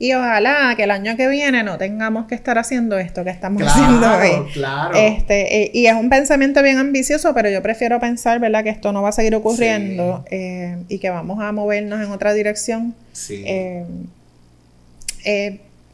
Y 0.00 0.14
ojalá 0.14 0.74
que 0.76 0.84
el 0.84 0.92
año 0.92 1.16
que 1.16 1.26
viene 1.26 1.64
no 1.64 1.76
tengamos 1.76 2.26
que 2.26 2.36
estar 2.36 2.56
haciendo 2.56 2.98
esto 2.98 3.24
que 3.24 3.30
estamos 3.30 3.62
haciendo 3.64 4.08
hoy. 4.16 4.48
Claro. 4.52 4.94
Este, 4.96 5.62
eh, 5.62 5.70
y 5.74 5.86
es 5.86 5.94
un 5.94 6.08
pensamiento 6.08 6.62
bien 6.62 6.78
ambicioso, 6.78 7.34
pero 7.34 7.50
yo 7.50 7.60
prefiero 7.62 7.98
pensar, 7.98 8.38
¿verdad?, 8.38 8.62
que 8.62 8.70
esto 8.70 8.92
no 8.92 9.02
va 9.02 9.08
a 9.08 9.12
seguir 9.12 9.34
ocurriendo 9.34 10.24
eh, 10.30 10.76
y 10.88 11.00
que 11.00 11.10
vamos 11.10 11.40
a 11.40 11.50
movernos 11.50 12.00
en 12.00 12.12
otra 12.12 12.32
dirección. 12.32 12.94
Sí. 13.12 13.42
Eh, 13.44 13.84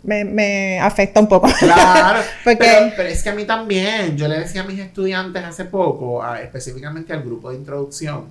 me, 0.03 0.79
afecta 0.81 1.19
un 1.19 1.29
poco. 1.29 1.49
Claro, 1.59 2.21
pero, 2.45 3.09
es 3.09 3.23
que 3.23 3.31
a 3.31 3.35
mí 3.35 3.45
también, 3.45 4.19
yo 4.19 4.29
le 4.29 4.39
decía 4.39 4.61
a 4.61 4.65
mis 4.65 4.79
estudiantes 4.79 5.43
hace 5.43 5.65
poco, 5.65 6.23
específicamente 6.37 7.15
al 7.15 7.23
grupo 7.23 7.51
de 7.51 7.57
introducción 7.57 8.27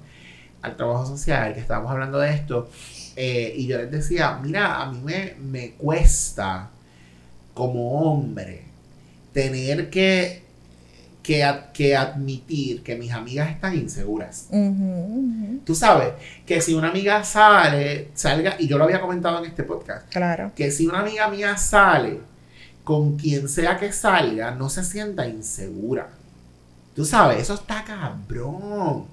al 0.61 0.77
trabajo 0.77 1.05
social, 1.05 1.53
que 1.53 1.59
estábamos 1.59 1.91
hablando 1.91 2.19
de 2.19 2.29
esto, 2.29 2.69
eh, 3.15 3.53
y 3.55 3.67
yo 3.67 3.77
les 3.77 3.91
decía, 3.91 4.39
mira, 4.41 4.81
a 4.81 4.91
mí 4.91 4.99
me, 5.03 5.35
me 5.39 5.71
cuesta 5.71 6.69
como 7.53 8.01
hombre 8.01 8.63
tener 9.31 9.89
que, 9.89 10.43
que, 11.21 11.47
que, 11.73 11.95
admitir 11.95 12.83
que 12.83 12.95
mis 12.95 13.11
amigas 13.11 13.51
están 13.51 13.75
inseguras. 13.75 14.49
Tú 15.65 15.75
sabes 15.75 16.13
que 16.45 16.61
si 16.61 16.73
una 16.73 16.89
amiga 16.89 17.23
sale, 17.23 18.09
salga, 18.13 18.55
y 18.59 18.67
yo 18.67 18.77
lo 18.77 18.85
había 18.85 19.01
comentado 19.01 19.39
en 19.39 19.45
este 19.49 19.63
podcast, 19.63 20.07
claro. 20.09 20.51
que 20.55 20.71
si 20.71 20.87
una 20.87 21.01
amiga 21.01 21.27
mía 21.29 21.57
sale 21.57 22.19
con 22.83 23.17
quien 23.17 23.47
sea 23.47 23.77
que 23.77 23.91
salga, 23.91 24.51
no 24.51 24.69
se 24.69 24.83
sienta 24.83 25.27
insegura. 25.27 26.09
Tú 26.95 27.05
sabes, 27.05 27.39
eso 27.41 27.55
está 27.55 27.83
cabrón. 27.83 29.05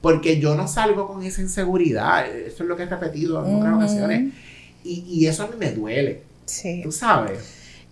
Porque 0.00 0.40
yo 0.40 0.54
no 0.54 0.66
salgo 0.66 1.06
con 1.06 1.22
esa 1.22 1.42
inseguridad. 1.42 2.26
Eso 2.26 2.62
es 2.62 2.68
lo 2.68 2.76
que 2.76 2.84
he 2.84 2.86
repetido 2.86 3.44
en 3.44 3.56
otras 3.56 3.74
ocasiones. 3.74 4.32
Y, 4.82 5.26
eso 5.26 5.42
a 5.44 5.46
mí 5.48 5.54
me 5.58 5.72
duele. 5.72 6.22
Sí. 6.46 6.80
Tú 6.82 6.90
sabes. 6.90 7.38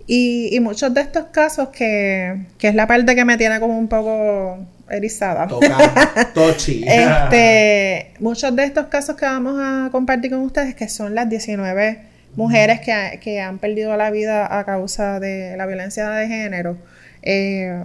Y, 0.07 0.59
muchos 0.61 0.93
de 0.95 1.03
estos 1.03 1.27
casos 1.27 1.69
que, 1.69 2.47
es 2.61 2.75
la 2.75 2.87
parte 2.87 3.15
que 3.15 3.25
me 3.25 3.37
tiene 3.37 3.61
como 3.61 3.79
un 3.79 3.89
poco 3.89 4.59
erizada. 4.89 5.47
Toca, 5.47 6.31
tochi. 6.35 6.83
este, 6.87 8.15
muchos 8.21 8.57
de 8.57 8.65
estos 8.65 8.87
casos 8.87 9.17
que 9.17 9.27
vamos 9.27 9.57
a 9.61 9.91
compartir 9.93 10.31
con 10.31 10.41
ustedes, 10.41 10.75
que 10.75 10.89
son 10.89 11.15
las 11.15 11.29
19 11.29 12.09
mujeres 12.37 12.81
que, 12.81 13.41
han 13.41 13.59
perdido 13.59 13.97
la 13.97 14.11
vida 14.11 14.59
a 14.59 14.65
causa 14.65 15.21
de 15.21 15.57
la 15.57 15.67
violencia 15.67 16.09
de 16.09 16.29
género, 16.29 16.79
eh, 17.23 17.85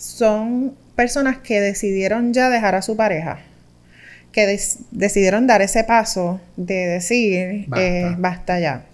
son 0.00 0.74
personas 0.96 1.38
que 1.38 1.60
decidieron 1.60 2.32
ya 2.32 2.48
dejar 2.48 2.74
a 2.74 2.80
su 2.80 2.96
pareja, 2.96 3.40
que 4.32 4.58
decidieron 4.90 5.46
dar 5.46 5.60
ese 5.60 5.84
paso 5.84 6.40
de 6.56 6.86
decir, 6.86 7.66
eh, 7.76 8.14
basta. 8.16 8.58
ya. 8.58 8.86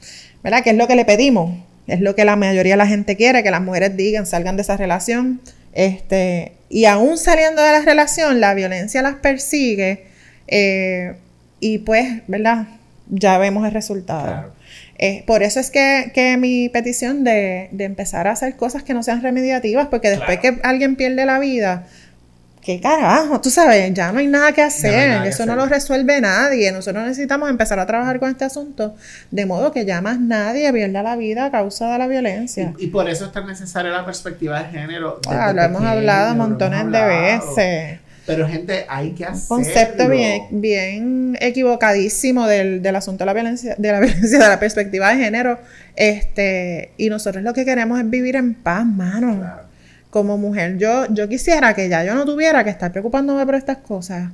¿Verdad? 0.43 0.65
Que 0.65 0.71
es 0.71 0.77
lo 0.77 0.89
que 0.89 0.97
le 0.97 1.05
pedimos, 1.05 1.57
es 1.87 2.01
lo 2.01 2.17
que 2.17 2.25
la 2.25 2.35
mayoría 2.35 2.73
de 2.73 2.79
la 2.79 2.89
gente 2.89 3.17
quiere, 3.17 3.45
que 3.45 3.53
las 3.53 3.63
mujeres 3.63 3.97
digan, 3.97 4.27
salgan 4.27 4.57
de 4.57 4.63
esa 4.63 4.77
relación. 4.77 5.41
Este, 5.73 6.53
y 6.69 6.87
aún 6.87 7.19
saliendo 7.19 7.63
de 7.63 7.71
la 7.71 7.83
relación, 7.83 8.41
la 8.41 8.55
violencia 8.55 9.01
las 9.03 9.17
persigue 9.17 10.07
eh, 10.49 11.15
y 11.61 11.79
pues, 11.79 12.23
¿verdad? 12.27 12.67
Ya 13.09 13.39
vemos 13.39 13.65
el 13.65 13.73
resultado. 13.73 14.53
Eh, 14.99 15.25
por 15.27 15.43
eso 15.43 15.61
es 15.61 15.71
que, 15.71 16.37
mi 16.39 16.69
petición 16.69 17.25
de, 17.25 17.69
empezar 17.79 18.27
a 18.27 18.33
hacer 18.33 18.57
cosas 18.57 18.83
que 18.83 18.95
no 18.95 19.03
sean 19.03 19.23
remediativas, 19.23 19.89
porque 19.89 20.11
después 20.11 20.39
que 20.39 20.59
alguien 20.63 20.97
pierde 20.97 21.27
la 21.27 21.39
vida, 21.39 21.87
¿qué 22.63 22.81
carajo? 22.81 23.41
Tú 23.41 23.51
sabes, 23.51 23.93
ya 23.93 24.11
no 24.11 24.21
hay 24.21 24.27
nada 24.27 24.53
que 24.53 24.63
hacer, 24.63 25.27
eso 25.27 25.45
no 25.45 25.55
lo 25.55 25.67
resuelve 25.67 26.21
nadie. 26.21 26.73
Nosotros 26.73 27.05
necesitamos 27.05 27.51
empezar 27.51 27.79
a 27.79 27.87
trabajar 27.87 28.19
con 28.19 28.31
este 28.31 28.47
asunto, 28.47 28.95
de 29.31 29.45
modo 29.45 29.71
que 29.71 29.85
ya 29.85 30.01
más 30.01 30.19
nadie 30.19 30.73
pierda 30.73 31.03
la 31.03 31.17
vida 31.17 31.45
a 31.45 31.51
causa 31.51 31.93
de 31.93 31.99
la 31.99 32.07
violencia. 32.07 32.73
Y, 32.79 32.87
por 32.87 33.09
eso 33.11 33.27
es 33.27 33.33
tan 33.33 33.47
necesaria 33.47 33.91
la 33.91 34.05
perspectiva 34.05 34.63
de 34.63 34.71
género. 34.71 35.21
Ah, 35.29 35.53
lo 35.55 35.63
hemos 35.63 35.83
hablado 35.83 36.35
montones 36.35 36.91
de 36.91 37.05
veces. 37.05 38.06
Pero 38.27 38.49
gente, 38.49 38.85
hay 38.89 39.13
que 39.13 39.25
hacerlo. 39.25 39.57
Un 39.57 39.65
concepto 39.65 40.09
bien, 40.09 40.43
bien 40.51 41.39
equivocadísimo 41.41 42.47
del, 42.47 42.85
asunto 42.97 43.23
de 43.23 43.27
la 43.27 43.33
violencia, 43.33 43.77
de 43.79 43.93
la 43.93 44.01
violencia, 44.01 44.39
de 44.39 44.49
la 44.49 44.59
perspectiva 44.59 45.11
de 45.11 45.25
género. 45.25 45.59
Este, 45.95 46.91
y 46.97 47.09
nosotros 47.09 47.45
lo 47.45 47.55
que 47.55 47.65
queremos 47.65 48.01
es 48.01 48.11
vivir 48.11 48.37
en 48.37 48.55
paz, 48.55 48.85
mano. 48.85 49.45
Como 50.11 50.39
mujer, 50.39 50.77
yo, 50.79 51.07
yo 51.11 51.29
quisiera 51.29 51.75
que 51.75 51.89
ya 51.89 52.05
yo 52.05 52.15
no 52.15 52.25
tuviera 52.25 52.65
que 52.65 52.71
estar 52.71 52.91
preocupándome 52.91 53.45
por 53.47 53.55
estas 53.55 53.79
cosas. 53.79 54.31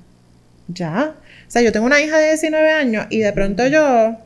Ya. 0.69 1.15
O 1.47 1.51
sea, 1.51 1.61
yo 1.61 1.73
tengo 1.73 1.85
una 1.85 2.01
hija 2.01 2.19
de 2.19 2.29
19 2.29 2.71
años 2.71 3.07
y 3.11 3.19
de 3.19 3.33
pronto 3.33 3.67
yo 3.67 4.17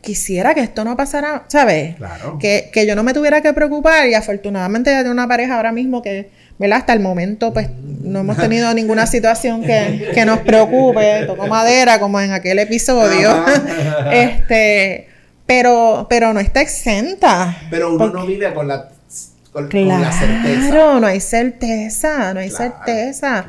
quisiera 0.00 0.54
que 0.54 0.60
esto 0.60 0.84
no 0.84 0.96
pasara, 0.96 1.44
¿sabes? 1.48 1.96
Claro. 1.96 2.38
Que, 2.38 2.70
que 2.72 2.86
yo 2.86 2.94
no 2.94 3.02
me 3.02 3.14
tuviera 3.14 3.40
que 3.40 3.52
preocupar 3.52 4.08
y 4.08 4.14
afortunadamente 4.14 4.90
ya 4.90 4.98
tengo 4.98 5.12
una 5.12 5.28
pareja 5.28 5.56
ahora 5.56 5.72
mismo 5.72 6.02
que 6.02 6.30
¿verdad? 6.58 6.78
Hasta 6.78 6.92
el 6.92 7.00
momento, 7.00 7.52
pues, 7.52 7.68
no 8.02 8.20
hemos 8.20 8.36
tenido 8.36 8.72
ninguna 8.74 9.06
situación 9.06 9.62
que, 9.62 10.24
nos 10.24 10.40
preocupe, 10.40 11.24
toco 11.26 11.46
madera, 11.46 11.98
como 11.98 12.20
en 12.20 12.32
aquel 12.32 12.58
episodio. 12.58 13.44
este, 14.12 15.08
pero, 15.46 16.06
pero 16.08 16.32
no 16.32 16.40
está 16.40 16.60
exenta. 16.60 17.56
Pero 17.70 17.94
uno 17.94 18.08
no 18.08 18.26
vive 18.26 18.52
con 18.54 18.68
la, 18.68 18.88
con, 19.52 19.68
la 19.88 20.12
certeza. 20.12 20.70
Claro, 20.70 21.00
no 21.00 21.06
hay 21.06 21.20
certeza, 21.20 22.34
no 22.34 22.40
hay 22.40 22.50
certeza. 22.50 23.44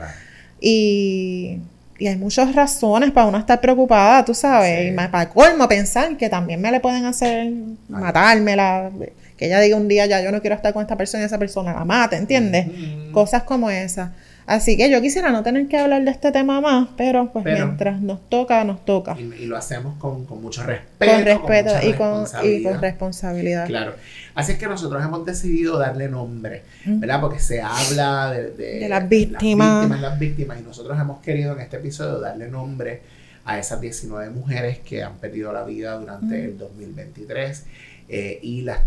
Y, 0.60 1.60
y, 2.00 2.08
hay 2.08 2.16
muchas 2.16 2.56
razones 2.56 3.12
para 3.12 3.28
uno 3.28 3.38
estar 3.38 3.62
preocupada, 3.62 4.26
tú 4.26 4.34
sabes. 4.34 4.92
Y 4.92 4.96
para 4.96 5.30
colmo 5.30 5.68
pensar 5.68 6.18
que 6.18 6.28
también 6.28 6.60
me 6.60 6.72
le 6.72 6.80
pueden 6.80 7.06
hacer 7.06 7.52
matármela 7.88 8.90
que 9.38 9.48
ella 9.48 9.60
diga 9.60 9.78
un 9.78 9.88
día 9.88 10.06
ya 10.06 10.22
yo 10.22 10.32
no 10.32 10.42
quiero 10.42 10.56
estar 10.56 10.74
con 10.74 10.82
esta 10.82 10.98
persona 10.98 11.24
y 11.24 11.26
esa 11.26 11.40
persona 11.40 11.74
la 11.74 11.86
mata, 11.86 12.18
¿entiendes? 12.18 12.68
Cosas 13.12 13.44
como 13.44 13.70
esas. 13.70 14.12
Así 14.48 14.78
que 14.78 14.92
yo 14.92 15.02
quisiera 15.02 15.32
no 15.32 15.42
tener 15.42 15.68
que 15.68 15.78
hablar 15.78 16.04
de 16.04 16.12
este 16.12 16.32
tema 16.32 16.62
más, 16.62 16.90
pero 16.96 17.32
pues 17.34 17.44
mientras 17.44 18.00
nos 18.00 18.30
toca, 18.30 18.64
nos 18.64 18.86
toca. 18.86 19.18
Y, 19.20 19.48
lo 19.48 19.58
hacemos 19.58 19.98
con, 19.98 20.28
mucho 20.40 20.62
respeto. 20.64 21.12
Con 21.12 21.26
respeto 21.26 21.72
y, 21.82 21.94
con, 21.94 22.26
y, 22.44 22.64
con, 22.64 22.80
responsabilidad. 22.80 23.66
Claro. 23.66 23.96
Así 24.36 24.52
es 24.52 24.60
que 24.60 24.68
nosotros 24.68 25.04
hemos 25.04 25.26
decidido 25.26 25.80
darle 25.80 26.10
nombre, 26.10 26.62
¿verdad? 26.86 27.22
Porque 27.22 27.40
se 27.40 27.62
habla 27.62 28.32
de, 28.32 28.52
de, 28.52 28.88
las 28.88 29.10
víctimas. 29.10 29.68
Las 29.68 29.82
víctimas, 29.82 30.02
las 30.02 30.20
víctimas. 30.20 30.60
Y 30.60 30.64
nosotros 30.64 31.00
hemos 31.00 31.22
querido 31.22 31.54
en 31.54 31.62
este 31.62 31.78
episodio 31.78 32.20
darle 32.20 32.48
nombre 32.48 33.02
a 33.46 33.58
esas 33.58 33.82
19 33.82 34.30
mujeres 34.30 34.80
que 34.80 35.02
han 35.02 35.18
perdido 35.18 35.54
la 35.54 35.64
vida 35.64 35.98
durante 35.98 36.46
el 36.46 36.58
2023 36.58 37.64
eh, 38.10 38.40
y 38.42 38.62
las, 38.62 38.80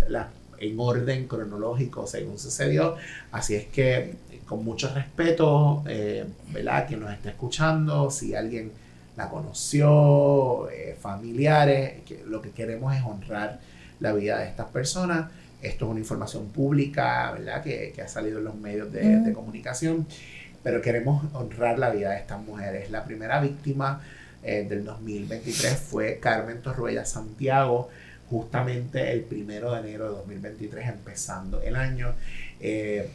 en 0.61 0.79
orden 0.79 1.27
cronológico 1.27 2.07
según 2.07 2.39
sucedió. 2.39 2.97
Así 3.33 3.55
es 3.55 3.67
que 3.67 4.15
con 4.47 4.65
mucho 4.65 4.93
respeto, 4.95 5.85
eh, 5.87 6.25
¿verdad? 6.53 6.87
Quien 6.87 7.01
nos 7.01 7.13
está 7.13 7.31
escuchando, 7.31 8.11
si 8.11 8.35
alguien 8.35 8.73
la 9.17 9.29
conoció, 9.29 10.71
eh, 10.71 10.97
familiares, 10.99 12.03
lo 12.27 12.41
que 12.41 12.51
queremos 12.51 12.97
es 12.97 13.03
honrar 13.03 13.61
la 14.01 14.13
vida 14.13 14.39
de 14.39 14.47
estas 14.47 14.69
personas. 14.69 15.31
Esto 15.61 15.87
es 15.87 15.91
una 15.91 16.01
información 16.01 16.47
pública, 16.49 17.33
¿verdad? 17.33 17.63
Que, 17.63 17.93
que 17.95 18.03
ha 18.03 18.09
salido 18.09 18.39
en 18.39 18.45
los 18.45 18.55
medios 18.55 18.93
de, 18.93 19.19
de, 19.19 19.33
comunicación, 19.33 20.07
pero 20.63 20.81
queremos 20.81 21.25
honrar 21.35 21.79
la 21.79 21.91
vida 21.91 22.11
de 22.11 22.19
estas 22.19 22.41
mujeres. 22.41 22.91
La 22.91 23.05
primera 23.05 23.41
víctima 23.41 24.01
eh, 24.43 24.65
del 24.69 24.85
2023 24.85 25.77
fue 25.77 26.19
Carmen 26.21 26.63
Torruella 26.63 27.05
Santiago, 27.05 27.89
justamente 28.31 29.13
el 29.13 29.23
primero 29.23 29.73
de 29.73 29.81
enero 29.81 30.05
de 30.05 30.11
2023, 30.11 30.89
empezando 30.89 31.61
el 31.63 31.77
año. 31.77 32.15
Eh, 32.61 33.09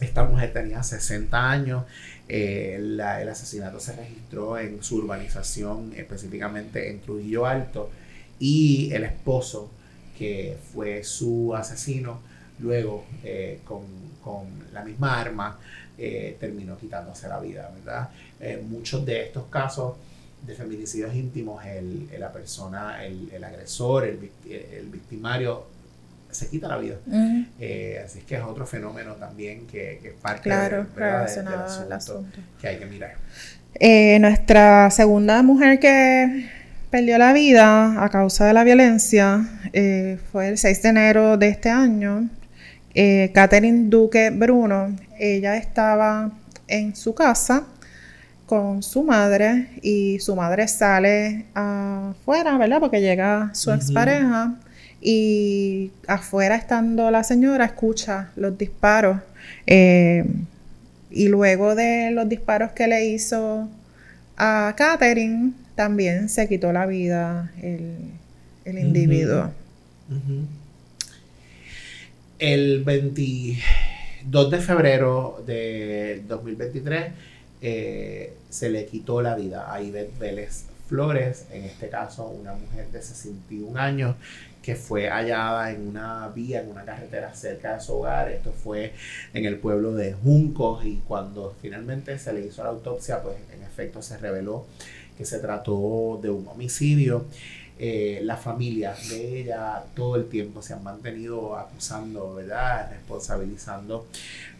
esta 0.00 0.24
mujer 0.24 0.52
tenía 0.52 0.82
60 0.82 1.50
años. 1.50 1.84
Eh, 2.28 2.76
el 2.76 3.00
asesinato 3.00 3.80
se 3.80 3.94
registró 3.94 4.58
en 4.58 4.82
su 4.82 4.96
urbanización, 4.96 5.92
específicamente 5.96 6.90
en 6.90 7.00
Trujillo 7.00 7.46
Alto, 7.46 7.90
y 8.38 8.92
el 8.92 9.04
esposo, 9.04 9.70
que 10.16 10.56
fue 10.72 11.04
su 11.04 11.54
asesino, 11.54 12.20
luego 12.58 13.06
eh, 13.22 13.60
con, 13.64 13.84
con, 14.22 14.46
la 14.72 14.84
misma 14.84 15.20
arma 15.20 15.58
terminó 16.38 16.78
quitándose 16.78 17.26
la 17.26 17.40
vida, 17.40 17.72
¿verdad? 17.74 18.10
muchos 18.68 19.04
de 19.04 19.22
estos 19.22 19.46
casos 19.46 19.94
de 20.46 20.54
feminicidios 20.54 21.14
íntimos, 21.14 21.64
el, 21.66 22.08
la 22.18 22.32
persona, 22.32 23.04
el, 23.04 23.30
el 23.32 23.44
agresor, 23.44 24.04
el, 24.04 24.30
el, 24.48 24.86
victimario, 24.86 25.66
se 26.30 26.48
quita 26.48 26.68
la 26.68 26.78
vida. 26.78 26.96
Eh, 27.58 28.02
así 28.04 28.20
es 28.20 28.24
que 28.24 28.36
es 28.36 28.42
otro 28.42 28.66
fenómeno 28.66 29.14
también 29.14 29.66
que, 29.66 29.98
que 30.02 30.08
es 30.08 30.14
parte 30.14 30.44
claro, 30.44 30.86
de, 30.94 31.82
del 31.82 31.92
asunto, 31.92 32.38
que 32.60 32.68
hay 32.68 32.78
que 32.78 32.86
mirar. 32.86 33.16
Eh, 33.74 34.18
nuestra 34.20 34.90
segunda 34.90 35.42
mujer 35.42 35.78
que 35.78 36.48
perdió 36.90 37.18
la 37.18 37.32
vida 37.32 38.02
a 38.02 38.08
causa 38.08 38.46
de 38.46 38.52
la 38.54 38.64
violencia 38.64 39.46
eh, 39.72 40.18
fue 40.32 40.48
el 40.48 40.58
6 40.58 40.82
de 40.82 40.88
enero 40.88 41.36
de 41.36 41.48
este 41.48 41.70
año. 41.70 42.28
Catherine 43.32 43.88
Duque 43.88 44.30
Bruno, 44.30 44.96
ella 45.20 45.56
estaba 45.56 46.32
en 46.66 46.96
su 46.96 47.14
casa 47.14 47.64
con 48.48 48.82
su 48.82 49.02
madre 49.04 49.68
y 49.82 50.18
su 50.20 50.34
madre 50.34 50.66
sale 50.68 51.44
afuera, 51.52 52.56
¿verdad? 52.56 52.80
Porque 52.80 53.02
llega 53.02 53.50
su 53.52 53.70
expareja 53.70 54.54
y 55.02 55.90
afuera 56.06 56.56
estando 56.56 57.10
la 57.10 57.24
señora 57.24 57.66
escucha 57.66 58.30
los 58.36 58.56
disparos 58.56 59.18
eh, 59.66 60.24
y 61.10 61.28
luego 61.28 61.74
de 61.74 62.10
los 62.10 62.26
disparos 62.26 62.72
que 62.72 62.88
le 62.88 63.04
hizo 63.04 63.68
a 64.38 64.74
Catherine 64.76 65.52
también 65.74 66.30
se 66.30 66.48
quitó 66.48 66.72
la 66.72 66.86
vida 66.86 67.52
el, 67.60 68.78
individuo. 68.78 69.50
El 72.38 72.82
22 72.82 74.50
de 74.50 74.58
febrero 74.58 75.44
de 75.46 76.22
2023 76.26 77.12
eh, 77.60 78.34
se 78.48 78.70
le 78.70 78.86
quitó 78.86 79.22
la 79.22 79.34
vida 79.34 79.72
a 79.72 79.82
Ivette 79.82 80.18
Vélez 80.18 80.64
Flores, 80.88 81.46
en 81.52 81.64
este 81.64 81.88
caso 81.88 82.26
una 82.28 82.54
mujer 82.54 82.88
de 82.90 83.02
61 83.02 83.78
años 83.78 84.16
que 84.62 84.74
fue 84.74 85.08
hallada 85.08 85.70
en 85.70 85.88
una 85.88 86.28
vía, 86.28 86.60
en 86.60 86.68
una 86.68 86.84
carretera 86.84 87.34
cerca 87.34 87.74
de 87.74 87.80
su 87.80 87.94
hogar. 87.94 88.30
Esto 88.30 88.52
fue 88.52 88.92
en 89.32 89.44
el 89.44 89.56
pueblo 89.56 89.94
de 89.94 90.12
Juncos 90.12 90.84
y 90.84 91.00
cuando 91.08 91.54
finalmente 91.62 92.18
se 92.18 92.32
le 92.32 92.44
hizo 92.44 92.62
la 92.62 92.70
autopsia, 92.70 93.22
pues 93.22 93.36
en 93.54 93.62
efecto 93.62 94.02
se 94.02 94.18
reveló 94.18 94.66
que 95.16 95.24
se 95.24 95.38
trató 95.38 96.18
de 96.22 96.30
un 96.30 96.46
homicidio. 96.48 97.24
Eh, 97.80 98.20
la 98.24 98.36
familia 98.36 98.94
de 99.08 99.40
ella 99.40 99.84
todo 99.94 100.16
el 100.16 100.28
tiempo 100.28 100.62
se 100.62 100.72
han 100.72 100.82
mantenido 100.82 101.56
acusando, 101.56 102.34
¿verdad? 102.34 102.90
Responsabilizando 102.90 104.06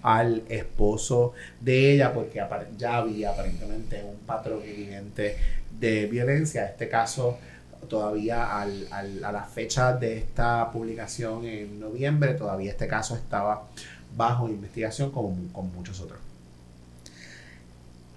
al 0.03 0.43
esposo 0.49 1.33
de 1.61 1.93
ella 1.93 2.13
porque 2.13 2.43
ya 2.77 2.97
había 2.97 3.31
aparentemente 3.31 4.03
un 4.05 4.19
patrón 4.19 4.63
evidente 4.65 5.37
de 5.79 6.07
violencia. 6.07 6.67
Este 6.67 6.89
caso 6.89 7.39
todavía 7.89 8.61
al, 8.61 8.87
al, 8.91 9.25
a 9.25 9.33
la 9.33 9.45
fecha 9.45 9.93
de 9.95 10.19
esta 10.19 10.71
publicación 10.71 11.45
en 11.45 11.81
noviembre, 11.81 12.35
todavía 12.35 12.71
este 12.71 12.89
caso 12.89 13.15
estaba 13.15 13.69
bajo 14.17 14.49
investigación 14.49 15.11
como 15.11 15.37
con 15.53 15.73
muchos 15.73 16.01
otros. 16.01 16.28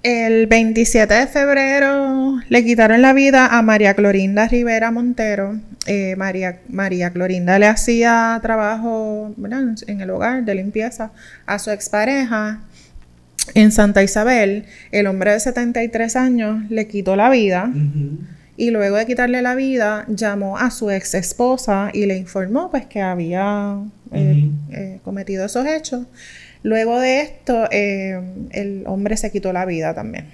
El 0.04 0.48
27 0.48 1.14
de 1.14 1.28
febrero 1.28 2.40
le 2.50 2.66
quitaron 2.66 3.04
la 3.04 3.14
vida 3.14 3.46
a 3.46 3.62
María 3.62 3.94
Clorinda 3.94 4.48
Rivera 4.48 4.90
Montero. 4.90 5.60
Eh, 5.86 6.16
María, 6.16 6.60
María 6.70 7.12
Clorinda 7.12 7.60
le 7.60 7.68
hacía 7.68 8.40
trabajo 8.42 9.36
en 9.88 10.02
el 10.02 10.10
hogar 10.10 10.44
de 10.44 10.56
limpieza 10.56 11.12
a 11.46 11.60
su 11.60 11.70
expareja 11.70 12.62
en 13.54 13.72
Santa 13.72 14.02
Isabel. 14.02 14.66
El 14.92 15.06
hombre 15.06 15.34
de 15.34 15.40
73 15.40 16.16
años 16.16 16.64
le 16.70 16.88
quitó 16.88 17.16
la 17.16 17.30
vida 17.30 17.72
y 18.58 18.72
luego 18.72 18.98
de 18.98 19.06
quitarle 19.06 19.44
la 19.44 19.54
vida 19.54 20.06
llamó 20.08 20.58
a 20.58 20.72
su 20.72 20.90
ex 20.90 21.14
esposa 21.14 21.92
y 21.94 22.08
le 22.08 22.18
informó 22.18 22.72
pues 22.72 22.88
que 22.88 23.02
había 23.02 23.78
eh, 24.12 24.50
eh, 24.72 25.00
cometido 25.04 25.46
esos 25.46 25.66
hechos. 25.68 26.08
Luego 26.64 27.00
de 27.00 27.22
esto, 27.22 27.68
eh, 27.72 28.22
el 28.52 28.84
hombre 28.86 29.18
se 29.18 29.32
quitó 29.32 29.52
la 29.52 29.66
vida 29.66 29.96
también. 29.96 30.28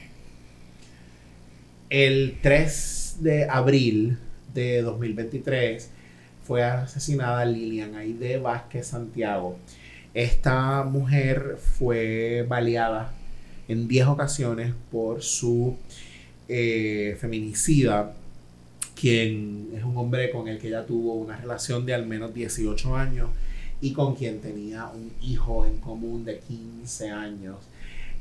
El 1.89 2.37
3 2.41 3.17
de 3.21 3.45
abril 3.49 4.17
de 4.53 4.81
2023 4.81 5.89
fue 6.43 6.63
asesinada 6.63 7.45
Lilian 7.45 7.95
Aide 7.95 8.39
Vázquez 8.39 8.87
Santiago. 8.87 9.57
Esta 10.13 10.83
mujer 10.83 11.57
fue 11.77 12.45
baleada 12.47 13.13
en 13.69 13.87
10 13.87 14.07
ocasiones 14.07 14.73
por 14.91 15.21
su 15.21 15.77
eh, 16.49 17.17
feminicida, 17.19 18.13
quien 18.99 19.69
es 19.75 19.83
un 19.83 19.95
hombre 19.97 20.31
con 20.31 20.47
el 20.47 20.57
que 20.57 20.67
ella 20.67 20.85
tuvo 20.85 21.13
una 21.13 21.37
relación 21.37 21.85
de 21.85 21.93
al 21.93 22.05
menos 22.05 22.33
18 22.33 22.95
años 22.95 23.29
y 23.81 23.93
con 23.93 24.15
quien 24.15 24.39
tenía 24.39 24.87
un 24.87 25.11
hijo 25.21 25.65
en 25.65 25.77
común 25.79 26.25
de 26.25 26.39
15 26.39 27.09
años. 27.11 27.57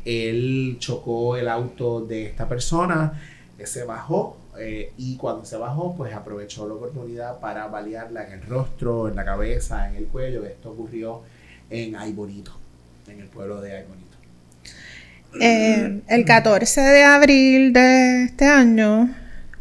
Él 0.04 0.76
chocó 0.78 1.36
el 1.36 1.48
auto 1.48 2.00
de 2.00 2.26
esta 2.26 2.48
persona, 2.48 3.20
se 3.64 3.84
bajó 3.84 4.36
eh, 4.58 4.92
y 4.96 5.16
cuando 5.16 5.44
se 5.44 5.56
bajó 5.56 5.94
pues 5.96 6.14
aprovechó 6.14 6.68
la 6.68 6.74
oportunidad 6.74 7.40
para 7.40 7.66
balearla 7.66 8.26
en 8.26 8.34
el 8.34 8.42
rostro, 8.42 9.08
en 9.08 9.16
la 9.16 9.24
cabeza, 9.24 9.88
en 9.88 9.96
el 9.96 10.06
cuello. 10.06 10.44
Esto 10.44 10.70
ocurrió 10.70 11.22
en 11.70 11.96
Aybonito, 11.96 12.52
en 13.08 13.20
el 13.20 13.28
pueblo 13.28 13.60
de 13.60 13.76
Aybonito. 13.76 14.06
Eh, 15.40 16.02
el 16.06 16.24
14 16.24 16.80
de 16.80 17.04
abril 17.04 17.72
de 17.72 18.24
este 18.24 18.46
año, 18.46 19.14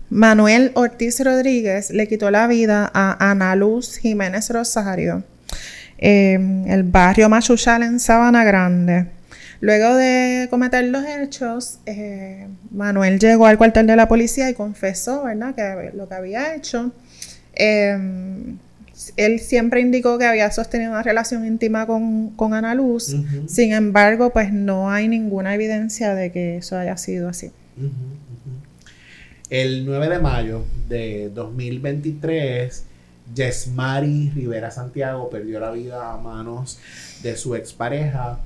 Manuel 0.09 0.71
Ortiz 0.75 1.19
Rodríguez 1.21 1.89
le 1.89 2.07
quitó 2.07 2.29
la 2.29 2.47
vida 2.47 2.89
a 2.93 3.31
Ana 3.31 3.55
Luz 3.55 3.97
Jiménez 3.97 4.49
Rosario 4.51 5.23
en 5.97 6.65
el 6.67 6.83
barrio 6.83 7.29
Machuchal 7.29 7.83
en 7.83 7.99
Sabana 7.99 8.43
Grande. 8.43 9.07
Luego 9.61 9.95
de 9.95 10.47
cometer 10.49 10.85
los 10.85 11.03
hechos, 11.05 11.79
eh, 11.85 12.47
Manuel 12.71 13.19
llegó 13.19 13.45
al 13.45 13.57
cuartel 13.57 13.87
de 13.87 13.95
la 13.95 14.07
policía 14.07 14.49
y 14.49 14.53
confesó, 14.53 15.23
¿verdad?, 15.23 15.55
que 15.55 15.95
lo 15.97 16.07
que 16.07 16.13
había 16.13 16.55
hecho. 16.55 16.91
Em, 17.53 18.57
él 19.17 19.39
siempre 19.39 19.81
indicó 19.81 20.17
que 20.17 20.25
había 20.25 20.51
sostenido 20.51 20.91
una 20.91 21.03
relación 21.03 21.45
íntima 21.45 21.85
con, 21.85 22.53
Ana 22.53 22.75
Luz. 22.75 23.15
Sin 23.47 23.73
embargo, 23.73 24.31
pues 24.31 24.53
no 24.53 24.89
hay 24.89 25.07
ninguna 25.07 25.55
evidencia 25.55 26.15
de 26.15 26.31
que 26.31 26.57
eso 26.57 26.77
haya 26.77 26.97
sido 26.97 27.29
así. 27.29 27.51
El 29.49 29.85
9 29.85 30.09
de 30.09 30.19
mayo 30.19 30.65
de 30.87 31.29
2023 31.33 32.84
Yesmari 33.33 34.31
Rivera 34.35 34.71
Santiago 34.71 35.29
perdió 35.29 35.59
la 35.59 35.71
vida 35.71 36.13
a 36.13 36.17
manos 36.17 36.79
de 37.23 37.35
su 37.37 37.55
expareja. 37.55 38.39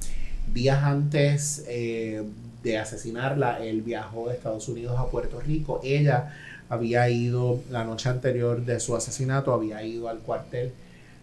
Días 0.53 0.83
antes 0.83 1.65
eh, 1.67 2.23
de 2.63 2.77
asesinarla, 2.77 3.63
él 3.63 3.81
viajó 3.81 4.29
de 4.29 4.35
Estados 4.35 4.67
Unidos 4.69 4.97
a 4.97 5.07
Puerto 5.07 5.39
Rico. 5.39 5.81
Ella 5.83 6.33
había 6.69 7.09
ido 7.09 7.61
la 7.69 7.83
noche 7.83 8.09
anterior 8.09 8.65
de 8.65 8.79
su 8.79 8.95
asesinato, 8.95 9.53
había 9.53 9.83
ido 9.83 10.07
al 10.07 10.19
cuartel 10.19 10.71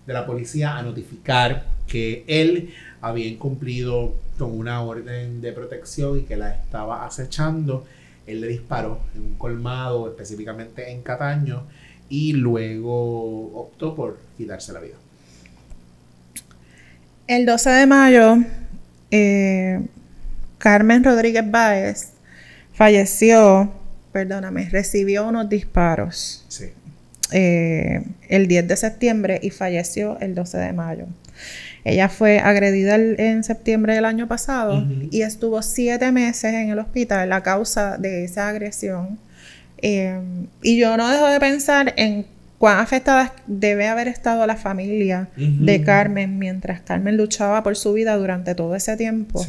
de 0.06 0.12
la 0.12 0.26
policía 0.26 0.76
a 0.76 0.82
notificar 0.82 1.64
que 1.86 2.24
él 2.26 2.74
había 3.00 3.26
incumplido 3.26 4.14
con 4.38 4.56
una 4.56 4.82
orden 4.82 5.40
de 5.40 5.52
protección 5.52 6.18
y 6.18 6.22
que 6.22 6.36
la 6.36 6.50
estaba 6.50 7.06
acechando. 7.06 7.84
Él 8.26 8.40
le 8.40 8.48
disparó 8.48 9.00
en 9.14 9.22
un 9.22 9.34
colmado, 9.34 10.08
específicamente 10.08 10.90
en 10.90 11.02
Cataño 11.02 11.62
y 12.08 12.32
luego 12.32 13.52
optó 13.58 13.94
por 13.94 14.18
quitarse 14.36 14.72
la 14.72 14.80
vida. 14.80 14.94
El 17.26 17.44
12 17.44 17.70
de 17.70 17.86
mayo, 17.86 18.36
eh, 19.10 19.80
Carmen 20.58 21.02
Rodríguez 21.02 21.50
Báez 21.50 22.12
falleció, 22.72 23.72
perdóname, 24.12 24.68
recibió 24.70 25.26
unos 25.26 25.48
disparos 25.48 26.44
sí. 26.48 26.66
Eh, 27.32 28.04
el 28.28 28.46
10 28.46 28.68
de 28.68 28.76
septiembre 28.76 29.40
y 29.42 29.50
falleció 29.50 30.18
el 30.20 30.36
12 30.36 30.58
de 30.58 30.72
mayo. 30.72 31.06
Ella 31.84 32.08
fue 32.08 32.38
agredida 32.38 32.96
en 32.96 33.42
septiembre 33.42 33.94
del 33.94 34.04
año 34.04 34.28
pasado 34.28 34.84
y 35.10 35.22
estuvo 35.22 35.62
siete 35.62 36.10
meses 36.12 36.54
en 36.54 36.70
el 36.70 36.78
hospital 36.78 37.32
a 37.32 37.42
causa 37.42 37.96
de 37.96 38.24
esa 38.24 38.48
agresión 38.48 39.18
Em, 39.78 40.46
y 40.62 40.78
yo 40.78 40.96
no 40.96 41.08
dejo 41.10 41.26
de 41.26 41.38
pensar 41.40 41.94
en 41.96 42.26
cuán 42.58 42.78
afectada 42.78 43.34
debe 43.46 43.88
haber 43.88 44.08
estado 44.08 44.46
la 44.46 44.56
familia 44.56 45.28
de 45.36 45.82
Carmen 45.82 46.38
mientras 46.38 46.80
Carmen 46.80 47.16
luchaba 47.16 47.62
por 47.62 47.76
su 47.76 47.92
vida 47.92 48.16
durante 48.16 48.54
todo 48.54 48.74
ese 48.74 48.96
tiempo 48.96 49.44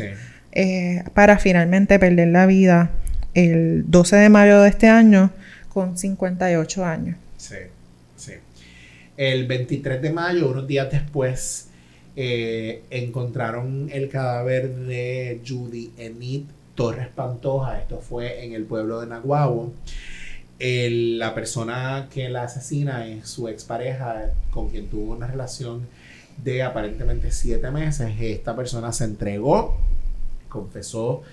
eh, 0.52 1.04
para 1.13 1.38
finalmente 1.38 2.00
perder 2.00 2.28
la 2.28 2.46
vida 2.46 2.92
el 3.34 3.90
12 3.90 4.16
de 4.18 4.30
mayo 4.30 4.62
de 4.62 4.70
este 4.70 4.88
año 4.88 5.32
con 5.70 5.98
58 5.98 6.86
años. 6.86 7.16
Sí, 7.38 7.56
sí. 8.16 8.34
El 9.16 9.48
23 9.48 10.02
de 10.02 10.12
mayo, 10.12 10.50
unos 10.50 10.68
días 10.68 10.92
después, 10.92 11.68
eh, 12.16 12.82
encontraron 12.90 13.90
el 13.94 14.10
cadáver 14.10 14.74
de 14.74 15.40
Judy 15.48 15.92
Enid 15.98 16.46
Torres 16.74 17.10
Pantoja. 17.13 17.80
Esto 17.80 18.00
fue 18.00 18.44
en 18.44 18.54
el 18.54 18.63
pueblo 18.63 19.02
de 19.02 19.08
Naguabo. 19.08 19.72
La 20.60 21.36
persona 21.36 22.08
que 22.12 22.30
la 22.30 22.43
asesina 22.43 23.06
es 23.06 23.28
su 23.30 23.48
expareja 23.48 24.32
con 24.50 24.70
quien 24.70 24.88
tuvo 24.88 25.13
una 25.13 25.28
relación 25.28 25.88
de 26.43 26.63
aparentemente 26.63 27.32
siete 27.32 27.70
meses. 27.72 28.12
Esta 28.20 28.56
persona 28.56 28.91
se 28.91 29.06
entregó, 29.06 29.78
confesó 30.50 31.24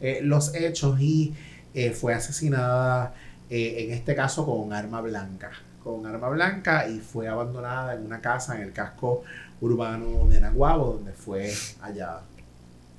eh, 0.00 0.20
los 0.22 0.54
hechos 0.54 1.00
y 1.00 1.34
eh, 1.74 1.90
fue 1.90 2.14
asesinada 2.14 3.14
eh, 3.50 3.86
en 3.86 3.92
este 3.92 4.14
caso 4.14 4.44
con 4.44 4.72
arma 4.72 5.00
blanca. 5.00 5.52
Con 5.82 6.06
arma 6.06 6.30
blanca 6.30 6.88
y 6.88 6.98
fue 7.00 7.28
abandonada 7.28 7.94
en 7.94 8.04
una 8.04 8.20
casa 8.20 8.56
en 8.56 8.62
el 8.62 8.72
casco 8.72 9.22
urbano 9.60 10.26
de 10.28 10.40
Naguabo, 10.40 10.94
donde 10.94 11.12
fue 11.12 11.52
hallada, 11.80 12.22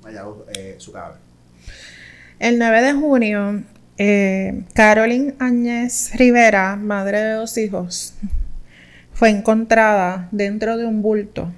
hallado 0.04 0.46
su 0.78 0.92
cadáver. 0.92 1.18
El 2.38 2.58
9 2.58 2.82
de 2.82 2.92
junio, 2.92 3.62
Carolyn 3.98 5.34
Áñez 5.38 6.10
Rivera, 6.14 6.76
madre 6.76 7.18
de 7.18 7.32
dos 7.32 7.56
hijos, 7.56 8.14
fue 9.12 9.30
encontrada 9.30 10.28
dentro 10.32 10.76
de 10.76 10.84
un 10.84 11.00
bulto 11.00 11.50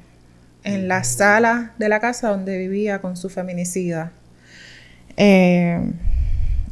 en 0.62 0.86
la 0.86 1.02
sala 1.02 1.72
de 1.78 1.88
la 1.88 1.98
casa 1.98 2.28
donde 2.28 2.58
vivía 2.58 3.00
con 3.00 3.16
su 3.16 3.28
feminicida 3.28 4.12
eh, 5.16 5.80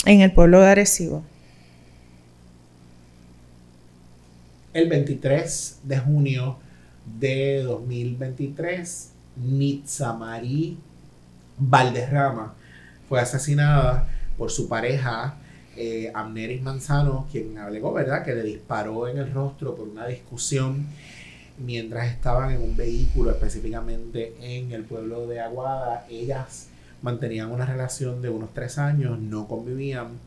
en 0.05 0.20
el 0.20 0.33
pueblo 0.33 0.61
de 0.61 0.68
Arecibo. 0.68 1.24
El 4.72 4.88
23 4.88 5.81
de 5.83 5.98
junio 5.98 6.59
de 7.18 7.62
2023, 7.62 9.11
Nitsamari 9.37 10.79
Valderrama 11.59 12.55
fue 13.09 13.20
asesinada 13.20 14.09
por 14.37 14.50
su 14.50 14.68
pareja 14.68 15.37
eh, 15.77 16.11
Amneris 16.15 16.62
Manzano, 16.62 17.27
quien 17.31 17.59
alegó, 17.59 17.93
¿verdad?, 17.93 18.25
que 18.25 18.35
le 18.35 18.43
disparó 18.43 19.09
en 19.09 19.19
el 19.19 19.33
rostro 19.33 19.75
por 19.75 19.89
una 19.89 20.07
discusión 20.07 20.87
mientras 21.59 22.09
estaban 22.09 22.53
en 22.53 22.62
un 22.62 22.77
vehículo, 22.77 23.31
específicamente 23.31 24.35
en 24.41 24.73
el 24.73 24.85
pueblo 24.85 25.27
de 25.27 25.41
Aguada. 25.41 26.07
Ellas 26.11 26.69
mantenían 27.03 27.51
una 27.51 27.67
relación 27.67 28.23
de 28.23 28.29
unos 28.29 28.53
tres 28.53 28.79
años, 28.79 29.19
no 29.19 29.49
convivían. 29.49 30.19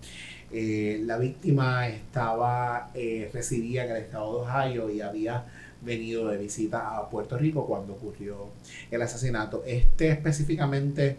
Eh, 0.51 1.01
la 1.05 1.17
víctima 1.17 1.87
estaba, 1.87 2.89
eh, 2.95 3.29
residía 3.33 3.85
en 3.85 3.91
el 3.91 3.97
estado 3.97 4.45
de 4.45 4.49
Ohio 4.49 4.89
y 4.89 5.01
había 5.01 5.45
venido 5.81 6.27
de 6.27 6.37
visita 6.37 6.97
a 6.97 7.09
Puerto 7.09 7.37
Rico 7.37 7.65
cuando 7.65 7.93
ocurrió 7.93 8.47
el 8.91 9.01
asesinato. 9.01 9.63
Este 9.65 10.09
específicamente 10.09 11.17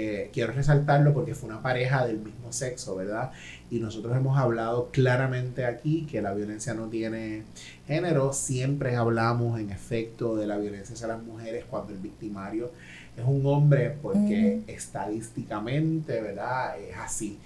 eh, 0.00 0.30
quiero 0.32 0.52
resaltarlo 0.52 1.12
porque 1.12 1.34
fue 1.34 1.48
una 1.48 1.60
pareja 1.60 2.06
del 2.06 2.18
mismo 2.18 2.52
sexo, 2.52 2.94
¿verdad? 2.94 3.32
Y 3.68 3.80
nosotros 3.80 4.16
hemos 4.16 4.38
hablado 4.38 4.90
claramente 4.92 5.64
aquí 5.64 6.06
que 6.08 6.22
la 6.22 6.32
violencia 6.34 6.72
no 6.72 6.86
tiene 6.86 7.42
género. 7.86 8.32
Siempre 8.32 8.94
hablamos 8.94 9.58
en 9.58 9.70
efecto 9.70 10.36
de 10.36 10.46
la 10.46 10.56
violencia 10.56 10.94
hacia 10.94 11.08
las 11.08 11.22
mujeres 11.22 11.64
cuando 11.68 11.92
el 11.92 11.98
victimario 11.98 12.70
es 13.18 13.24
un 13.26 13.44
hombre 13.46 13.96
porque 14.00 14.60
estadísticamente, 14.66 16.20
¿verdad? 16.20 16.78
Es 16.78 16.96
así. 16.96 17.38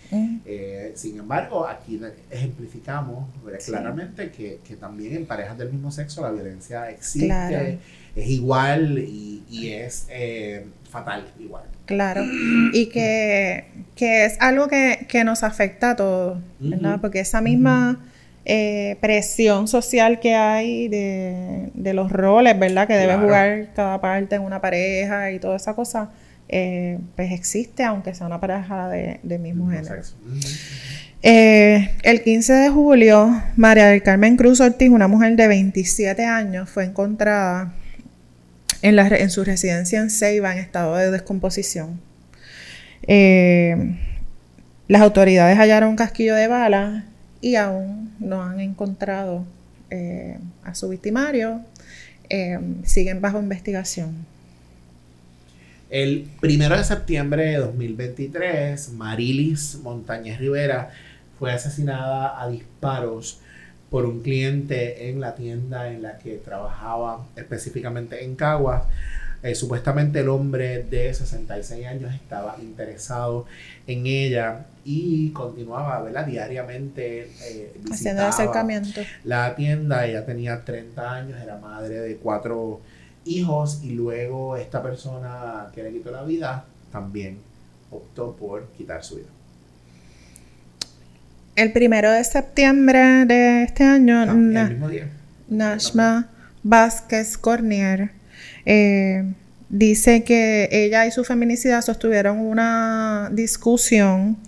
Eh, 0.44 0.92
sin 0.94 1.18
embargo, 1.18 1.66
aquí 1.66 2.00
ejemplificamos 2.30 3.28
claramente 3.64 4.30
que, 4.30 4.76
también 4.76 5.16
en 5.16 5.26
parejas 5.26 5.56
del 5.56 5.72
mismo 5.72 5.90
sexo 5.90 6.22
la 6.22 6.30
violencia 6.30 6.90
existe, 6.90 7.78
es 8.14 8.28
igual 8.28 8.98
y, 8.98 9.68
es 9.68 10.06
eh, 10.10 10.66
fatal 10.92 11.24
igual. 11.40 11.64
Claro, 11.86 12.22
y 12.72 12.86
que, 12.86 13.64
es 13.96 14.36
algo 14.40 14.68
que, 14.68 15.22
nos 15.24 15.42
afecta 15.42 15.90
a 15.90 15.96
todos, 15.96 16.38
¿verdad? 16.60 17.00
Porque 17.00 17.20
esa 17.20 17.40
misma... 17.40 17.98
Eh, 18.44 18.96
presión 19.00 19.68
social 19.68 20.18
que 20.18 20.34
hay 20.34 20.88
de, 20.88 21.92
los 21.94 22.10
roles, 22.10 22.58
¿verdad? 22.58 22.88
Que 22.88 22.94
debe 22.94 23.16
jugar 23.16 23.68
cada 23.72 24.00
parte 24.00 24.34
en 24.34 24.42
una 24.42 24.60
pareja 24.60 25.30
y 25.30 25.38
toda 25.38 25.54
esa 25.54 25.74
cosa, 25.74 26.10
eh, 26.48 26.98
pues 27.14 27.30
existe, 27.30 27.84
aunque 27.84 28.12
sea 28.16 28.26
una 28.26 28.40
pareja 28.40 28.88
de, 28.88 29.38
mismo 29.38 29.70
género. 29.70 30.02
Eh, 31.22 31.94
el 32.02 32.22
15 32.24 32.52
de 32.52 32.68
julio, 32.68 33.30
María 33.54 33.86
del 33.86 34.02
Carmen 34.02 34.36
Cruz 34.36 34.60
Ortiz, 34.60 34.90
una 34.90 35.06
mujer 35.06 35.36
de 35.36 35.46
27 35.46 36.24
años, 36.24 36.68
fue 36.68 36.84
encontrada 36.84 37.72
en, 38.82 38.96
la, 38.96 39.08
en 39.08 39.30
su 39.30 39.44
residencia 39.44 40.00
en 40.00 40.10
Ceiba 40.10 40.52
en 40.52 40.58
estado 40.58 40.96
de 40.96 41.10
descomposición. 41.10 42.00
las 44.88 45.00
autoridades 45.00 45.56
hallaron 45.56 45.90
un 45.90 45.96
casquillo 45.96 46.34
de 46.34 46.48
balas 46.48 47.04
y 47.40 47.56
aún 47.56 48.14
no 48.20 48.42
han 48.42 48.60
encontrado 48.60 49.44
eh, 49.90 50.38
a 50.64 50.74
su 50.74 50.88
victimario. 50.88 51.60
Eh, 52.30 52.58
siguen 52.84 53.20
bajo 53.20 53.38
investigación. 53.38 54.24
El 55.90 56.26
primero 56.40 56.78
de 56.78 56.84
septiembre 56.84 57.44
de 57.44 57.56
2023, 57.58 58.92
Marilis 58.92 59.78
Montañez 59.82 60.38
Rivera 60.38 60.90
fue 61.38 61.52
asesinada 61.52 62.40
a 62.40 62.48
disparos 62.48 63.40
por 63.92 64.06
un 64.06 64.22
cliente 64.22 65.10
en 65.10 65.20
la 65.20 65.34
tienda 65.34 65.92
en 65.92 66.00
la 66.00 66.16
que 66.16 66.38
trabajaba 66.38 67.26
específicamente 67.36 68.24
en 68.24 68.36
Caguas. 68.36 68.84
Eh, 69.42 69.54
supuestamente 69.54 70.20
el 70.20 70.30
hombre 70.30 70.82
de 70.84 71.12
66 71.12 71.86
años 71.86 72.14
estaba 72.14 72.56
interesado 72.58 73.44
en 73.86 74.06
ella 74.06 74.64
y 74.82 75.28
continuaba 75.32 76.00
¿verdad? 76.00 76.24
diariamente 76.24 77.30
eh, 77.42 77.74
acercamiento. 78.18 79.02
La 79.24 79.54
tienda, 79.56 80.06
ella 80.06 80.24
tenía 80.24 80.64
30 80.64 81.12
años, 81.12 81.38
era 81.42 81.58
madre 81.58 82.00
de 82.00 82.16
cuatro 82.16 82.80
hijos 83.26 83.80
y 83.82 83.90
luego 83.90 84.56
esta 84.56 84.82
persona 84.82 85.66
que 85.74 85.82
le 85.82 85.92
quitó 85.92 86.10
la 86.10 86.22
vida 86.22 86.64
también 86.90 87.40
optó 87.90 88.34
por 88.36 88.68
quitar 88.68 89.04
su 89.04 89.16
vida. 89.16 89.28
El 91.54 91.72
primero 91.72 92.10
de 92.10 92.24
septiembre 92.24 93.26
de 93.26 93.64
este 93.64 93.84
año, 93.84 94.24
Nashma 95.48 96.28
Vázquez 96.62 97.36
Cornier 97.36 98.10
eh, 98.64 99.24
dice 99.68 100.24
que 100.24 100.70
ella 100.72 101.06
y 101.06 101.10
su 101.10 101.24
feminicida 101.24 101.82
sostuvieron 101.82 102.38
una 102.38 103.28
discusión 103.32 104.38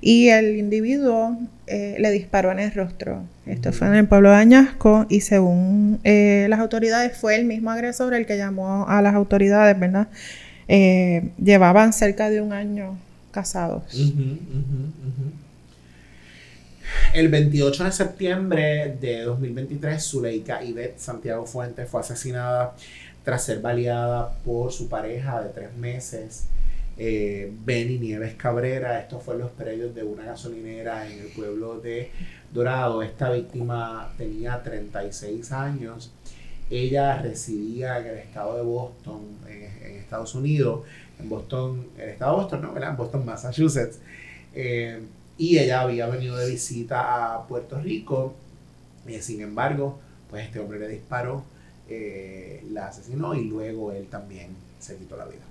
y 0.00 0.28
el 0.28 0.56
individuo 0.56 1.38
eh, 1.66 1.96
le 1.98 2.10
disparó 2.10 2.52
en 2.52 2.60
el 2.60 2.72
rostro. 2.72 3.24
Esto 3.44 3.72
fue 3.74 3.88
en 3.88 3.94
el 3.94 4.08
pueblo 4.08 4.30
de 4.30 4.36
Añasco 4.36 5.04
y 5.10 5.20
según 5.20 6.00
eh, 6.04 6.46
las 6.48 6.60
autoridades 6.60 7.18
fue 7.18 7.36
el 7.36 7.44
mismo 7.44 7.70
agresor 7.70 8.14
el 8.14 8.24
que 8.24 8.38
llamó 8.38 8.88
a 8.88 9.02
las 9.02 9.14
autoridades, 9.14 9.78
¿verdad? 9.78 10.08
llevaban 10.68 11.92
cerca 11.92 12.28
de 12.28 12.40
un 12.40 12.52
año 12.52 12.98
casados. 13.30 13.84
El 17.12 17.28
28 17.28 17.84
de 17.84 17.92
septiembre 17.92 18.96
de 19.00 19.22
2023, 19.22 20.02
Zuleika 20.02 20.62
Ivette 20.62 20.98
Santiago 20.98 21.46
Fuentes 21.46 21.88
fue 21.88 22.00
asesinada 22.00 22.74
tras 23.24 23.44
ser 23.44 23.60
baleada 23.60 24.36
por 24.44 24.72
su 24.72 24.88
pareja 24.88 25.42
de 25.42 25.48
tres 25.48 25.74
meses, 25.74 26.46
eh, 26.98 27.50
Benny 27.64 27.98
Nieves 27.98 28.34
Cabrera. 28.34 29.00
Esto 29.00 29.18
fue 29.18 29.34
en 29.34 29.40
los 29.40 29.50
predios 29.50 29.94
de 29.94 30.04
una 30.04 30.24
gasolinera 30.24 31.10
en 31.10 31.20
el 31.20 31.26
pueblo 31.28 31.80
de 31.80 32.10
Dorado. 32.52 33.02
Esta 33.02 33.30
víctima 33.30 34.12
tenía 34.16 34.62
36 34.62 35.50
años. 35.52 36.12
Ella 36.70 37.20
residía 37.20 37.98
en 37.98 38.06
el 38.06 38.18
estado 38.18 38.56
de 38.56 38.62
Boston, 38.62 39.22
en, 39.48 39.96
Estados 39.96 40.34
Unidos, 40.34 40.84
en 41.18 41.28
Boston, 41.28 41.86
el 41.98 42.10
estado 42.10 42.36
de 42.36 42.42
Boston, 42.42 42.62
no, 42.62 42.76
En 42.76 42.96
Boston, 42.96 43.24
Massachusetts. 43.26 43.98
Eh, 44.54 45.00
y 45.38 45.58
ella 45.58 45.82
había 45.82 46.06
venido 46.06 46.36
de 46.36 46.48
visita 46.48 47.34
a 47.34 47.46
Puerto 47.46 47.80
Rico. 47.80 48.34
Eh, 49.06 49.20
sin 49.22 49.40
embargo, 49.40 49.98
pues 50.30 50.44
este 50.46 50.58
hombre 50.60 50.78
le 50.78 50.88
disparó 50.88 51.44
eh, 51.88 52.64
la 52.72 52.88
asesinó 52.88 53.34
y 53.34 53.44
luego 53.44 53.92
él 53.92 54.08
también 54.10 54.48
se 54.80 54.96
quitó 54.96 55.16
la 55.16 55.26
vida. 55.26 55.42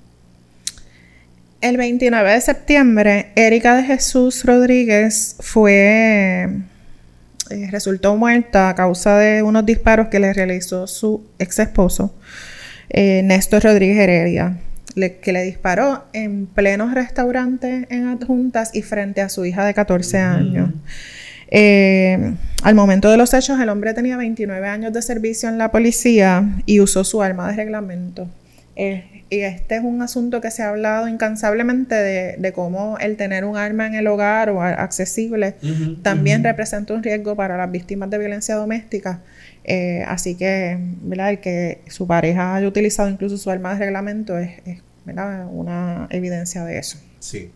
El 1.61 1.77
29 1.77 2.31
de 2.33 2.41
septiembre, 2.41 3.31
Erika 3.35 3.75
de 3.77 3.83
Jesús 3.83 4.43
Rodríguez 4.43 5.37
fue 5.39 6.49
eh, 7.49 7.67
resultó 7.71 8.17
muerta 8.17 8.69
a 8.69 8.75
causa 8.75 9.17
de 9.17 9.43
unos 9.43 9.65
disparos 9.65 10.09
que 10.09 10.19
le 10.19 10.33
realizó 10.33 10.87
su 10.87 11.23
ex 11.39 11.59
esposo, 11.59 12.13
eh, 12.89 13.21
Néstor 13.23 13.63
Rodríguez 13.63 13.99
Heredia, 13.99 14.57
que 14.95 15.33
le 15.33 15.43
disparó 15.43 16.05
en 16.13 16.45
pleno 16.47 16.93
restaurante 16.93 17.85
en 17.89 18.07
Adjuntas 18.07 18.73
y 18.73 18.81
frente 18.81 19.21
a 19.21 19.29
su 19.29 19.45
hija 19.45 19.65
de 19.65 19.73
14 19.73 20.17
años. 20.19 20.69
Eh, 21.51 22.33
al 22.63 22.75
momento 22.75 23.09
de 23.11 23.17
los 23.17 23.33
hechos, 23.33 23.59
el 23.59 23.69
hombre 23.69 23.93
tenía 23.93 24.17
29 24.17 24.67
años 24.67 24.93
de 24.93 25.01
servicio 25.01 25.49
en 25.49 25.57
la 25.57 25.71
policía 25.71 26.43
y 26.65 26.79
usó 26.79 27.03
su 27.03 27.21
arma 27.21 27.49
de 27.49 27.57
reglamento. 27.57 28.27
Eh, 28.77 29.23
y 29.29 29.39
este 29.39 29.75
es 29.75 29.83
un 29.83 30.01
asunto 30.01 30.39
que 30.41 30.51
se 30.51 30.61
ha 30.61 30.69
hablado 30.69 31.07
incansablemente 31.07 31.95
de, 31.95 32.53
cómo 32.53 32.97
el 32.99 33.17
tener 33.17 33.43
un 33.43 33.57
arma 33.57 33.87
en 33.87 33.95
el 33.95 34.05
hogar 34.07 34.49
o 34.49 34.61
accesible 34.61 35.55
también 36.03 36.43
representa 36.43 36.93
un 36.93 37.01
riesgo 37.01 37.35
para 37.35 37.57
las 37.57 37.71
víctimas 37.71 38.09
de 38.09 38.17
violencia 38.17 38.55
doméstica. 38.55 39.21
Eh, 39.67 40.03
así 40.07 40.35
que, 40.35 40.77
¿verdad? 41.01 41.31
El 41.31 41.39
que 41.39 41.81
su 41.87 42.05
pareja 42.05 42.55
haya 42.55 42.67
utilizado 42.67 43.09
incluso 43.09 43.35
su 43.37 43.49
arma 43.49 43.73
de 43.73 43.79
reglamento 43.79 44.37
es, 44.37 44.61
una 45.51 46.07
evidencia 46.11 46.63
de 46.63 46.77
eso. 46.77 46.99
Sí. 47.19 47.51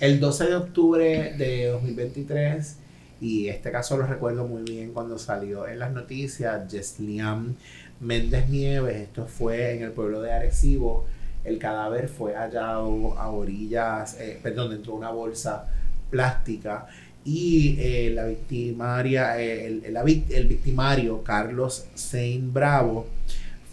El 0.00 0.20
12 0.20 0.46
de 0.46 0.54
octubre 0.56 1.34
de 1.36 1.66
2023, 1.66 2.76
y 3.20 3.48
este 3.48 3.70
caso 3.70 3.96
lo 3.96 4.06
recuerdo 4.06 4.46
muy 4.46 4.62
bien 4.62 4.92
cuando 4.92 5.18
salió 5.18 5.66
en 5.66 5.78
las 5.78 5.92
noticias, 5.92 6.70
Jesliam 6.70 7.54
Méndez 8.00 8.48
Nieves, 8.48 8.96
esto 8.96 9.26
fue 9.26 9.76
en 9.76 9.82
el 9.82 9.92
pueblo 9.92 10.20
de 10.22 10.32
Arecibo, 10.32 11.04
el 11.44 11.58
cadáver 11.58 12.08
fue 12.08 12.34
hallado 12.34 13.16
a 13.18 13.30
orillas, 13.30 14.16
eh, 14.20 14.38
perdón, 14.42 14.70
dentro 14.70 14.92
de 14.92 14.98
una 14.98 15.10
bolsa 15.10 15.66
plástica 16.10 16.86
y 17.24 17.76
eh, 17.78 18.10
la 18.14 18.26
victimaria, 18.26 19.40
eh, 19.40 19.66
el, 19.66 19.96
el, 20.30 20.46
victimario 20.46 21.22
Carlos 21.22 21.86
Sain 21.94 22.52
Bravo 22.52 23.06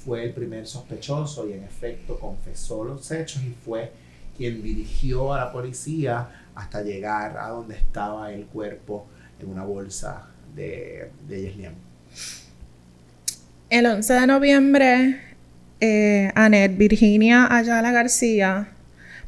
fue 0.03 0.25
el 0.25 0.33
primer 0.33 0.67
sospechoso 0.67 1.47
y 1.47 1.53
en 1.53 1.63
efecto 1.63 2.19
confesó 2.19 2.83
los 2.83 3.09
hechos 3.11 3.41
y 3.43 3.55
fue 3.63 3.91
quien 4.37 4.61
dirigió 4.61 5.33
a 5.33 5.37
la 5.37 5.51
policía 5.51 6.27
hasta 6.53 6.81
llegar 6.81 7.37
a 7.37 7.49
donde 7.49 7.75
estaba 7.75 8.31
el 8.33 8.45
cuerpo 8.45 9.07
en 9.39 9.49
una 9.49 9.63
bolsa 9.63 10.27
de, 10.53 11.11
de 11.27 11.41
Yeslian. 11.41 11.75
El 13.69 13.85
11 13.85 14.13
de 14.13 14.27
noviembre, 14.27 15.21
eh, 15.79 16.31
Annette 16.35 16.77
Virginia 16.77 17.47
Ayala 17.53 17.91
García 17.91 18.74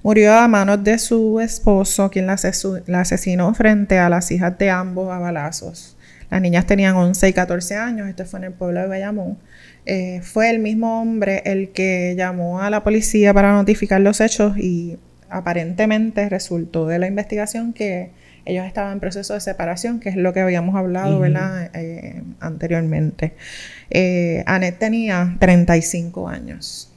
murió 0.08 0.34
a 0.36 0.48
manos 0.48 0.86
de 0.86 1.00
su 1.00 1.42
esposo, 1.42 2.10
quien 2.10 2.28
la, 2.28 2.38
asesinó 3.02 3.54
frente 3.54 4.00
a 4.00 4.08
las 4.08 4.32
hijas 4.32 4.58
de 4.58 4.70
ambos 4.70 5.12
a 5.12 5.20
balazos. 5.20 5.98
Las 6.30 6.40
niñas 6.40 6.66
tenían 6.66 6.96
11 6.96 7.28
y 7.28 7.34
14 7.34 7.76
años, 7.76 8.08
esto 8.08 8.24
fue 8.24 8.40
en 8.40 8.46
el 8.46 8.54
pueblo 8.54 8.80
de 8.80 8.88
Bayamón. 8.88 9.38
Eh, 9.86 10.22
fue 10.24 10.50
el 10.50 10.60
mismo 10.60 11.02
hombre 11.02 11.42
el 11.44 11.74
que 11.74 12.16
llamó 12.18 12.62
a 12.62 12.70
la 12.70 12.86
policía 12.86 13.34
para 13.34 13.52
notificar 13.52 14.00
los 14.00 14.22
hechos 14.22 14.58
y 14.58 14.98
aparentemente 15.30 16.30
resultó 16.30 16.88
de 16.88 17.00
la 17.00 17.08
investigación 17.08 17.74
que 17.74 18.12
ellos 18.46 18.66
estaban 18.66 18.94
en 18.94 19.00
proceso 19.02 19.34
de 19.34 19.42
separación, 19.42 20.00
que 20.00 20.08
es 20.08 20.16
lo 20.16 20.32
que 20.32 20.40
habíamos 20.40 20.78
hablado 20.78 21.26
eh, 21.26 22.24
anteriormente. 22.40 23.34
Eh, 23.90 24.42
Annette 24.46 24.80
tenía 24.80 25.36
35 25.38 26.30
años. 26.30 26.94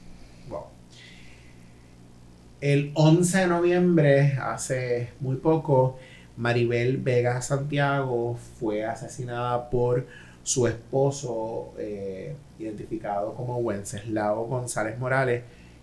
El 2.61 2.91
11 2.93 3.39
de 3.39 3.47
noviembre, 3.47 4.37
hace 4.39 5.09
muy 5.19 5.37
poco, 5.37 5.97
Maribel 6.37 6.97
Vega 6.97 7.41
Santiago 7.41 8.37
fue 8.59 8.85
asesinada 8.85 9.67
por 9.71 10.05
su 10.43 10.67
esposo, 10.67 11.73
eh, 11.79 12.35
identificado 12.59 13.33
como 13.33 13.57
Wenceslao 13.57 14.45
González 14.45 14.99
Morales, 14.99 15.41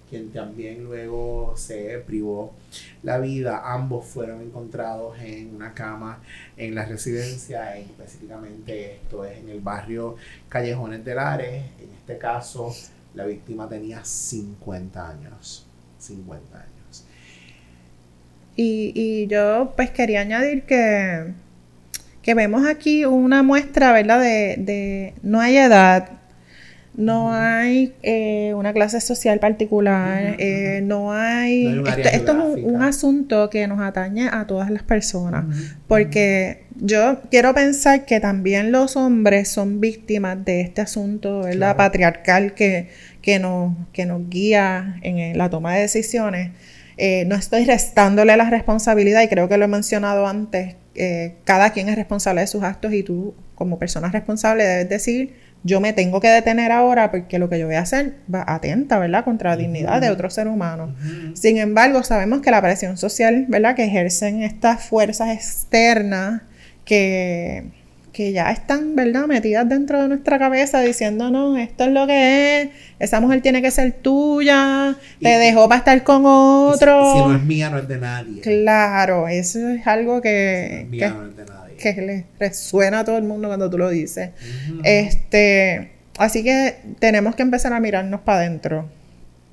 quien 0.09 0.31
también 0.31 0.85
luego 0.85 1.53
se 1.57 1.99
privó 2.07 2.55
la 3.03 3.19
vida. 3.19 3.73
Ambos 3.75 4.07
fueron 4.07 4.41
encontrados 4.41 5.19
en 5.19 5.57
una 5.57 5.75
cama 5.75 6.23
en 6.57 6.77
la 6.77 6.85
residencia, 6.85 7.77
específicamente 7.77 8.95
esto 8.95 9.25
es 9.25 9.39
en 9.39 9.49
el 9.49 9.61
barrio 9.61 10.15
Callejones 10.49 11.05
de 11.05 11.15
Lares. 11.17 11.65
En 11.81 11.91
este 11.91 12.19
caso, 12.19 12.73
la 13.15 13.25
víctima 13.25 13.69
tenía 13.69 14.05
50 14.05 15.11
años. 15.11 15.68
50 16.09 16.59
años. 16.59 17.07
Y, 18.57 19.27
yo 19.29 19.73
pues 19.77 19.91
quería 19.91 20.21
añadir 20.21 20.63
que, 20.63 21.33
que 22.23 22.35
vemos 22.35 22.67
aquí 22.67 23.05
una 23.05 23.43
muestra, 23.43 23.93
¿verdad? 23.93 24.21
De, 24.21 24.57
de 24.59 25.15
no 25.23 25.41
hay 25.41 25.57
edad, 25.59 26.19
no 26.99 27.33
hay 27.33 27.95
eh, 28.03 28.53
una 28.57 28.73
clase 28.73 29.01
social 29.01 29.39
particular, 29.39 30.35
eh, 30.41 30.81
no 30.83 31.13
hay... 31.13 31.81
esto, 32.13 32.57
es 32.57 32.65
un, 32.65 32.83
asunto 32.83 33.49
que 33.51 33.69
nos 33.69 33.79
atañe 33.79 34.29
a 34.29 34.49
todas 34.49 34.69
las 34.69 34.83
personas, 34.83 35.45
porque 35.87 36.65
yo 36.75 37.21
quiero 37.31 37.55
pensar 37.55 38.05
que 38.05 38.19
también 38.19 38.73
los 38.73 38.97
hombres 38.97 39.49
son 39.49 39.81
víctimas 39.81 40.45
de 40.45 40.61
este 40.63 40.81
asunto, 40.81 41.43
¿verdad? 41.43 41.77
Patriarcal 41.77 42.55
que, 42.55 42.89
que, 43.23 43.39
nos, 43.39 43.75
que 43.93 44.07
nos 44.07 44.29
guía 44.29 44.97
en 45.03 45.37
la 45.37 45.51
toma 45.51 45.75
de 45.75 45.83
decisiones. 45.83 46.53
Eh, 46.97 47.25
no 47.27 47.37
estoy 47.37 47.65
restándole 47.65 48.37
la 48.37 48.51
responsabilidad 48.51 49.23
y 49.23 49.29
creo 49.29 49.49
que 49.49 49.57
lo 49.57 49.65
he 49.67 49.69
mencionado 49.69 50.27
antes, 50.27 50.77
cada 51.45 51.71
quien 51.71 51.89
es 51.89 51.95
responsable 51.95 52.41
de 52.41 52.49
sus 52.49 52.65
actos 52.65 52.93
y 52.93 53.05
tú 53.05 53.33
como 53.55 53.79
persona 53.79 54.09
responsable 54.09 54.65
debes 54.65 54.89
decir 54.89 55.33
yo 55.65 55.81
me 55.81 55.93
tengo 55.93 56.21
que 56.21 56.29
detener 56.29 56.73
ahora 56.73 57.11
porque 57.11 57.39
lo 57.39 57.49
que 57.49 57.59
yo 57.59 57.67
voy 57.67 57.75
a 57.75 57.81
hacer 57.81 58.15
va 58.33 58.45
atenta, 58.47 58.99
¿verdad?, 58.99 59.25
contra 59.25 59.51
la 59.51 59.57
dignidad 59.57 60.01
de 60.01 60.11
otro 60.11 60.31
ser 60.31 60.49
humano. 60.49 60.95
Sin 61.35 61.59
embargo, 61.59 62.03
sabemos 62.05 62.41
que 62.41 62.51
la 62.51 62.63
presión 62.63 62.97
social, 62.97 63.47
¿verdad?, 63.49 63.75
que 63.75 63.85
ejercen 63.85 64.43
estas 64.43 64.85
fuerzas 64.85 65.31
externas 65.31 66.43
que, 66.85 67.65
que 68.19 68.33
ya 68.33 68.51
están, 68.51 68.97
¿verdad?, 68.97 69.29
metidas 69.29 69.69
dentro 69.69 70.03
de 70.03 70.09
nuestra 70.09 70.41
cabeza 70.41 70.81
diciéndonos, 70.81 71.57
esto 71.57 71.85
es 71.85 71.91
lo 71.93 72.05
que 72.05 72.63
es, 72.63 72.71
esa 72.99 73.21
mujer 73.21 73.43
tiene 73.43 73.63
que 73.63 73.71
ser 73.71 73.93
tuya, 73.93 74.97
te 75.23 75.29
dejó 75.29 75.69
para 75.69 75.79
estar 75.79 76.03
con 76.03 76.23
otro. 76.27 77.13
Si, 77.13 77.19
no 77.21 77.37
es 77.37 77.45
mía, 77.45 77.71
no 77.71 77.79
es 77.79 77.87
de 77.87 77.99
nadie. 77.99 78.41
Claro, 78.41 79.29
eso 79.29 79.69
es 79.69 79.87
algo 79.87 80.21
que... 80.21 80.89
no 80.91 81.29
es 81.29 81.37
de 81.37 81.45
nadie 81.45 81.77
que 81.77 81.93
le 81.93 82.25
resuena 82.41 82.99
a 82.99 83.05
todo 83.05 83.19
el 83.19 83.23
mundo 83.23 83.47
cuando 83.47 83.71
tú 83.71 83.79
lo 83.79 83.89
dices. 83.89 84.31
Este, 84.83 85.93
así 86.19 86.43
que 86.43 86.75
tenemos 86.99 87.37
que 87.37 87.43
empezar 87.43 87.73
a 87.73 87.79
mirarnos 87.79 88.23
para 88.23 88.39
adentro. 88.39 88.91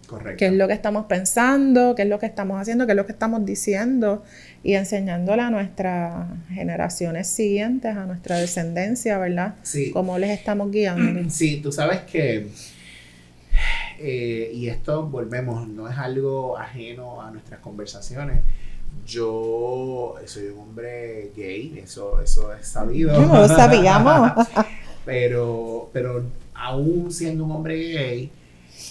Correcto. 0.07 0.37
¿Qué 0.37 0.47
es 0.47 0.53
lo 0.53 0.67
que 0.67 0.73
estamos 0.73 1.05
pensando? 1.05 1.95
¿Qué 1.95 2.03
es 2.03 2.07
lo 2.07 2.19
que 2.19 2.25
estamos 2.25 2.61
haciendo? 2.61 2.85
¿Qué 2.85 2.91
es 2.91 2.95
lo 2.95 3.05
que 3.05 3.11
estamos 3.11 3.45
diciendo? 3.45 4.23
Y 4.63 4.73
enseñándole 4.73 5.41
a 5.41 5.49
nuestras 5.49 6.27
generaciones 6.49 7.27
siguientes, 7.27 7.95
a 7.95 8.05
nuestra 8.05 8.37
descendencia, 8.37 9.17
¿verdad? 9.17 9.55
Sí. 9.63 9.91
Cómo 9.91 10.17
les 10.17 10.31
estamos 10.31 10.71
guiando. 10.71 11.29
Sí, 11.29 11.59
tú 11.61 11.71
sabes 11.71 12.01
que, 12.01 12.49
eh, 13.99 14.51
y 14.53 14.67
esto 14.67 15.07
volvemos, 15.07 15.67
no 15.67 15.89
es 15.89 15.97
algo 15.97 16.57
ajeno 16.57 17.21
a 17.21 17.31
nuestras 17.31 17.59
conversaciones 17.59 18.41
yo 19.05 20.15
soy 20.25 20.47
un 20.47 20.59
hombre 20.59 21.31
gay, 21.35 21.79
eso, 21.83 22.21
eso 22.21 22.53
es 22.53 22.67
sabido. 22.67 23.19
No 23.19 23.41
lo 23.41 23.47
sabíamos. 23.47 24.47
pero, 25.05 25.89
pero 25.93 26.23
aún 26.53 27.11
siendo 27.11 27.45
un 27.45 27.51
hombre 27.51 27.75
gay, 27.75 28.31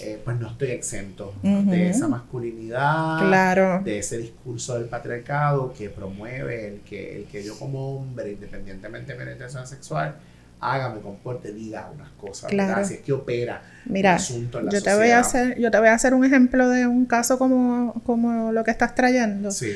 eh, 0.01 0.21
pues 0.25 0.39
no 0.39 0.49
estoy 0.51 0.71
exento 0.71 1.35
de 1.43 1.91
esa 1.91 2.09
masculinidad, 2.09 3.81
de 3.83 3.99
ese 3.99 4.19
discurso 4.19 4.79
del 4.79 4.89
patriarcado 4.89 5.73
que 5.73 5.91
promueve 5.91 6.69
el 6.69 6.81
que, 6.81 7.17
el 7.17 7.25
que 7.25 7.45
yo 7.45 7.59
como 7.59 7.97
hombre, 7.97 8.33
independientemente 8.33 9.13
de 9.13 9.19
mi 9.19 9.23
orientación 9.23 9.67
sexual, 9.67 10.17
haga, 10.61 10.89
me 10.89 11.01
comporte, 11.01 11.53
diga 11.53 11.91
unas 11.95 12.11
cosas, 12.13 12.51
claro. 12.51 12.81
Así 12.81 12.95
es 12.95 13.01
que 13.01 13.13
opera 13.13 13.63
Mira, 13.85 14.15
asunto 14.15 14.59
en 14.59 14.67
la 14.67 14.73
yo 14.73 14.83
te 14.83 14.95
voy 14.95 15.11
a 15.11 15.21
hacer, 15.21 15.59
yo 15.59 15.71
te 15.71 15.79
voy 15.79 15.89
a 15.89 15.95
hacer 15.95 16.15
un 16.15 16.25
ejemplo 16.25 16.69
de 16.69 16.87
un 16.87 17.05
caso 17.07 17.39
como, 17.39 18.03
como 18.05 18.53
lo 18.53 18.65
que 18.65 18.71
estás 18.71 18.95
trayendo. 18.95 19.51
Sí. 19.51 19.73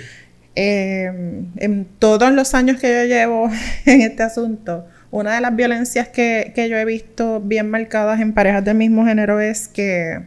Eh, 0.55 1.45
en 1.57 1.85
todos 1.99 2.33
los 2.33 2.55
años 2.55 2.81
que 2.81 2.89
yo 2.89 3.05
llevo 3.05 3.51
en 3.85 4.01
este 4.01 4.23
asunto, 4.23 4.87
una 5.11 5.35
de 5.35 5.41
las 5.41 5.55
violencias 5.57 6.09
que, 6.09 6.53
yo 6.57 6.77
he 6.77 6.85
visto 6.85 7.41
bien 7.41 7.71
marcadas 7.71 8.21
en 8.21 8.33
parejas 8.33 8.65
del 8.65 8.77
mismo 8.77 9.07
género 9.07 9.41
es 9.41 9.69
que 9.69 10.21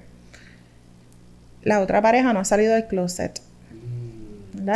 la 1.63 1.79
otra 1.79 2.01
pareja 2.01 2.33
no 2.33 2.39
ha 2.39 2.45
salido 2.45 2.73
del 2.73 2.87
closet. 2.87 3.41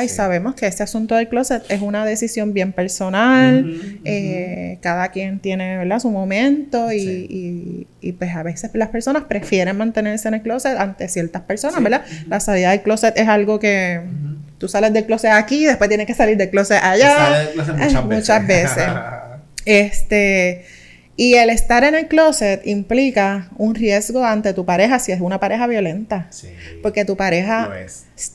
Y 0.03 0.07
sabemos 0.07 0.55
que 0.55 0.65
este 0.65 0.81
asunto 0.81 1.15
del 1.15 1.27
closet 1.29 1.63
es 1.69 1.81
una 1.81 2.05
decisión 2.05 2.53
bien 2.53 2.73
personal, 2.73 3.99
eh, 4.03 4.79
cada 4.81 5.09
quien 5.09 5.39
tiene 5.39 5.77
¿verdad? 5.77 5.99
su 5.99 6.09
momento 6.09 6.91
y, 6.91 7.87
pues 8.17 8.35
a 8.35 8.41
veces 8.41 8.71
las 8.73 8.89
personas 8.89 9.25
prefieren 9.25 9.77
mantenerse 9.77 10.27
en 10.27 10.35
el 10.35 10.41
closet 10.41 10.77
ante 10.77 11.07
ciertas 11.07 11.43
personas, 11.43 11.83
¿verdad? 11.83 12.03
La 12.27 12.39
salida 12.39 12.71
del 12.71 12.81
closet 12.81 13.15
es 13.17 13.27
algo 13.27 13.59
que 13.59 14.01
Tú 14.57 14.69
sales 14.69 14.93
del 14.93 15.05
closet 15.05 15.31
aquí 15.31 15.63
y 15.63 15.65
después 15.65 15.89
tienes 15.89 16.07
que 16.07 16.13
salir 16.13 16.37
del 16.37 16.49
closet 16.49 16.79
allá. 16.81 17.49
muchas, 18.05 18.47
veces. 18.47 18.85
Este, 19.65 20.63
y 21.17 21.35
el 21.35 21.49
estar 21.49 21.83
en 21.83 21.95
el 21.95 22.07
closet 22.07 22.65
implica 22.65 23.49
un 23.57 23.73
riesgo 23.73 24.23
ante 24.25 24.53
tu 24.53 24.65
pareja 24.65 24.99
si 24.99 25.11
es 25.11 25.21
una 25.21 25.39
pareja 25.39 25.65
violenta. 25.65 26.27
Sí, 26.29 26.49
porque 26.81 27.05
tu 27.05 27.15
pareja, 27.15 27.71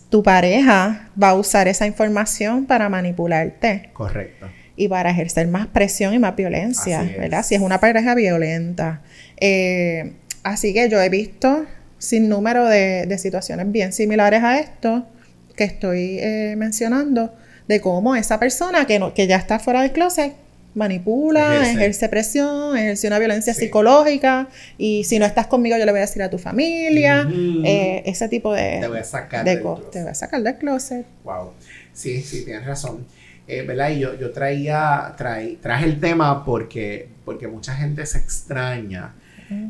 tu 0.08 0.22
pareja 0.22 1.10
va 1.20 1.30
a 1.30 1.34
usar 1.34 1.68
esa 1.68 1.86
información 1.86 2.64
para 2.66 2.88
manipularte. 2.88 3.90
Correcto. 3.92 4.46
Y 4.76 4.88
para 4.88 5.10
ejercer 5.10 5.46
más 5.48 5.66
presión 5.66 6.14
y 6.14 6.18
más 6.18 6.34
violencia, 6.36 7.02
¿verdad? 7.18 7.44
Si 7.44 7.54
es 7.54 7.60
una 7.60 7.80
pareja 7.80 8.14
violenta. 8.14 9.02
Eh, 9.38 10.14
así 10.42 10.72
que 10.72 10.88
yo 10.88 11.02
he 11.02 11.10
visto 11.10 11.66
sin 11.98 12.30
número 12.30 12.64
de, 12.64 13.04
de 13.06 13.18
situaciones 13.18 13.70
bien 13.70 13.92
similares 13.92 14.42
a 14.42 14.58
esto 14.58 15.06
que 15.54 15.64
estoy 15.64 16.18
eh, 16.18 16.54
mencionando, 16.56 17.34
de 17.68 17.82
cómo 17.82 18.16
esa 18.16 18.40
persona 18.40 18.86
que, 18.86 18.98
no, 18.98 19.12
que 19.12 19.26
ya 19.26 19.36
está 19.36 19.58
fuera 19.58 19.82
del 19.82 19.92
closet 19.92 20.32
manipula, 20.74 21.68
ejerce, 21.68 22.08
presión, 22.08 22.76
ejerce 22.76 23.06
una 23.06 23.18
violencia 23.18 23.54
psicológica 23.54 24.48
y 24.78 25.04
si 25.04 25.18
no 25.18 25.26
estás 25.26 25.46
conmigo 25.46 25.76
yo 25.76 25.84
le 25.84 25.90
voy 25.90 25.98
a 25.98 26.02
decir 26.02 26.22
a 26.22 26.30
tu 26.30 26.38
familia, 26.38 27.28
eh, 27.64 28.02
ese 28.06 28.28
tipo 28.28 28.52
de... 28.52 28.78
Te 28.80 28.88
voy 28.88 28.98
a 28.98 29.04
sacar 29.04 29.44
de 29.44 29.50
del 29.50 29.60
closet. 29.60 29.90
Te 29.90 30.00
voy 30.02 30.10
a 30.10 30.14
sacar 30.14 30.42
del 30.42 30.56
closet. 30.56 31.06
Wow. 31.24 31.52
Sí, 31.92 32.22
sí, 32.22 32.44
tienes 32.44 32.66
razón. 32.66 33.06
Eh, 33.48 33.62
¿verdad? 33.62 33.90
Y 33.90 33.98
yo, 33.98 34.16
yo 34.16 34.30
traía, 34.30 35.12
trae, 35.16 35.56
traje 35.60 35.84
el 35.86 35.98
tema 35.98 36.44
porque, 36.44 37.08
porque 37.24 37.48
mucha 37.48 37.74
gente 37.74 38.06
se 38.06 38.18
extraña 38.18 39.14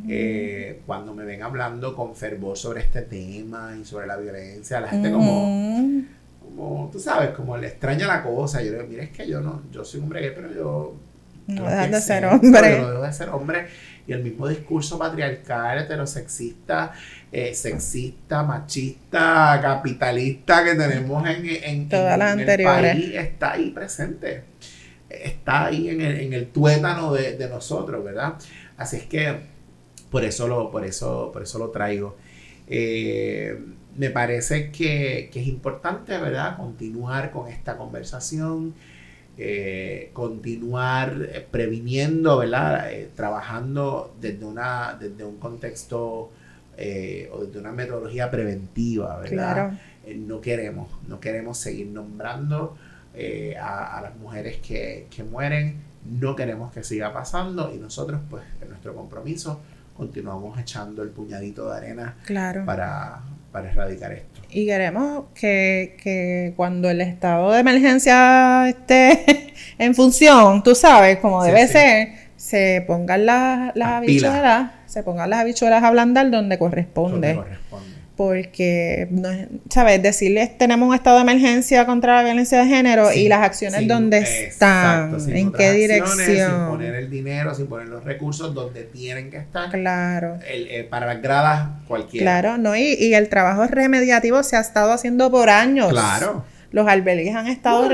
eh, 0.09 0.81
cuando 0.85 1.15
me 1.15 1.25
ven 1.25 1.43
hablando 1.43 1.97
con 1.97 2.15
fervor 2.15 2.59
sobre 2.59 2.83
este 2.83 3.01
tema 3.03 3.75
y 3.81 3.85
sobre 3.85 4.07
la 4.07 4.19
violencia. 4.19 4.81
La 4.81 4.89
gente 4.89 5.11
como 5.11 6.05
como, 6.57 6.91
tú 6.93 6.99
sabes, 6.99 7.31
como 7.31 7.57
le 7.57 7.69
extraña 7.69 8.07
la 8.07 8.23
cosa. 8.23 8.63
Yo 8.63 8.71
le 8.71 8.79
digo, 8.79 8.89
mira, 8.89 9.05
es 9.05 9.11
que 9.11 9.27
yo 9.27 9.41
no, 9.41 9.63
yo 9.71 9.85
soy 9.85 10.01
hombre 10.01 10.21
gay, 10.21 10.33
pero 10.35 10.53
yo... 10.53 10.97
No 11.47 11.65
dejas 11.65 11.91
de 11.91 12.01
ser 12.01 12.25
hombre. 12.27 12.79
No 12.81 12.91
dejo 12.91 13.03
de 13.03 13.13
ser 13.13 13.29
hombre. 13.31 13.67
Y 14.07 14.13
el 14.13 14.23
mismo 14.23 14.49
discurso 14.49 14.99
patriarcal, 14.99 15.79
heterosexista, 15.79 16.93
eh, 17.31 17.55
sexista, 17.55 18.43
machista, 18.43 19.59
capitalista 19.61 20.65
que 20.65 20.75
tenemos 20.75 21.29
en, 21.29 21.47
en, 21.47 21.89
Todas 21.89 22.19
las 22.19 22.33
anteriores. 22.33 22.95
el 22.95 23.03
país 23.03 23.15
está 23.15 23.53
ahí 23.53 23.71
presente. 23.71 24.45
Está 25.09 25.67
ahí 25.67 25.89
en 25.89 26.01
el, 26.01 26.21
en 26.21 26.33
el 26.33 26.49
tuétano 26.49 27.13
de, 27.13 27.37
de 27.37 27.49
nosotros, 27.49 28.05
¿verdad? 28.05 28.35
Así 28.77 28.97
es 28.97 29.05
que 29.05 29.37
por 30.11 30.25
eso 30.25 30.49
lo, 30.49 30.71
por 30.71 30.85
eso, 30.85 31.31
por 31.33 31.43
eso 31.43 31.59
lo 31.59 31.71
traigo. 31.71 32.17
Eh, 32.67 33.59
me 33.97 34.11
parece 34.11 34.71
que, 34.71 35.31
es 35.33 35.47
importante, 35.47 36.17
¿verdad?, 36.19 36.57
continuar 36.57 37.31
con 37.31 37.49
esta 37.49 37.77
conversación, 37.77 38.75
eh, 39.37 40.11
continuar 40.13 41.29
eh, 41.33 41.47
previniendo, 41.51 42.39
¿verdad?, 42.39 42.93
eh, 42.93 43.11
trabajando 43.15 44.15
desde, 44.21 44.45
una, 44.45 44.97
desde 44.99 45.25
un 45.25 45.39
contexto 45.39 46.33
o 47.33 47.45
desde 47.45 47.59
una 47.59 47.73
metodología 47.73 48.31
preventiva, 48.31 49.19
¿verdad? 49.19 49.79
no 50.17 50.41
queremos, 50.41 50.89
no 51.07 51.21
queremos 51.21 51.59
seguir 51.59 51.89
nombrando 51.89 52.75
a, 53.61 54.01
las 54.03 54.17
mujeres 54.17 54.57
que, 54.67 55.07
que 55.15 55.23
mueren, 55.23 55.83
no 56.07 56.35
queremos 56.35 56.73
que 56.73 56.83
siga 56.83 57.13
pasando 57.13 57.71
y 57.75 57.77
nosotros, 57.77 58.23
pues, 58.31 58.45
en 58.63 58.71
nuestro 58.71 58.95
compromiso, 58.95 59.61
continuamos 59.95 60.59
echando 60.59 61.03
el 61.03 61.11
puñadito 61.11 61.69
de 61.69 61.77
arena 61.77 62.17
claro. 62.25 62.65
para, 62.65 63.21
para 63.53 63.71
erradicar 63.71 64.13
esto. 64.13 64.41
Y 64.51 64.67
queremos 64.67 65.27
que, 65.35 65.97
que 66.03 66.53
cuando 66.57 66.91
el 66.91 67.01
estado 67.01 67.53
de 67.53 67.61
emergencia 67.61 68.69
esté 68.69 69.55
en 69.79 69.95
función, 69.95 70.63
tú 70.63 70.75
sabes, 70.75 71.19
como 71.19 71.43
debe 71.43 71.67
ser, 71.69 72.09
se 72.37 72.85
pongan 72.87 73.27
las, 73.27 73.77
las 73.77 73.93
habichuelas, 73.93 74.73
se 74.87 75.03
pongan 75.03 75.31
las 75.31 75.41
habichuelas 75.41 75.83
a 75.83 75.89
ablandar 75.89 76.31
donde 76.31 76.59
corresponde. 76.59 77.35
Donde 77.35 77.35
corresponde 77.35 77.90
porque, 78.21 79.09
no, 79.13 79.31
¿sabes? 79.71 80.03
Decirles 80.03 80.59
tenemos 80.59 80.87
un 80.87 80.95
estado 80.95 81.17
de 81.17 81.23
emergencia 81.23 81.87
contra 81.87 82.17
la 82.17 82.23
violencia 82.23 82.59
de 82.59 82.67
género 82.67 83.11
y 83.15 83.29
las 83.29 83.41
acciones 83.41 83.89
donde 83.89 84.19
están, 84.19 85.17
en 85.31 85.51
qué 85.51 85.73
dirección. 85.73 86.19
Sin 86.19 86.69
poner 86.69 86.97
el 86.97 87.09
dinero, 87.09 87.55
sin 87.55 87.67
poner 87.67 87.89
los 87.89 88.05
recursos 88.05 88.53
donde 88.53 88.83
tienen 88.83 89.31
que 89.31 89.39
estar. 89.39 89.71
Claro. 89.71 90.39
Eh, 90.47 90.87
para 90.91 91.07
las 91.07 91.23
gradas 91.23 91.71
cualquiera. 91.89 92.25
Claro, 92.25 92.59
¿no? 92.59 92.77
Y, 92.77 92.93
y 92.93 93.15
el 93.15 93.31
trabajo 93.31 93.67
remediativo 93.67 94.43
se 94.43 94.57
ha 94.57 94.61
estado 94.61 94.93
haciendo 94.93 95.31
por 95.31 95.49
años. 95.49 95.89
Claro 95.89 96.45
los 96.73 96.87
albergues 96.87 97.35
han 97.35 97.49
estado 97.49 97.89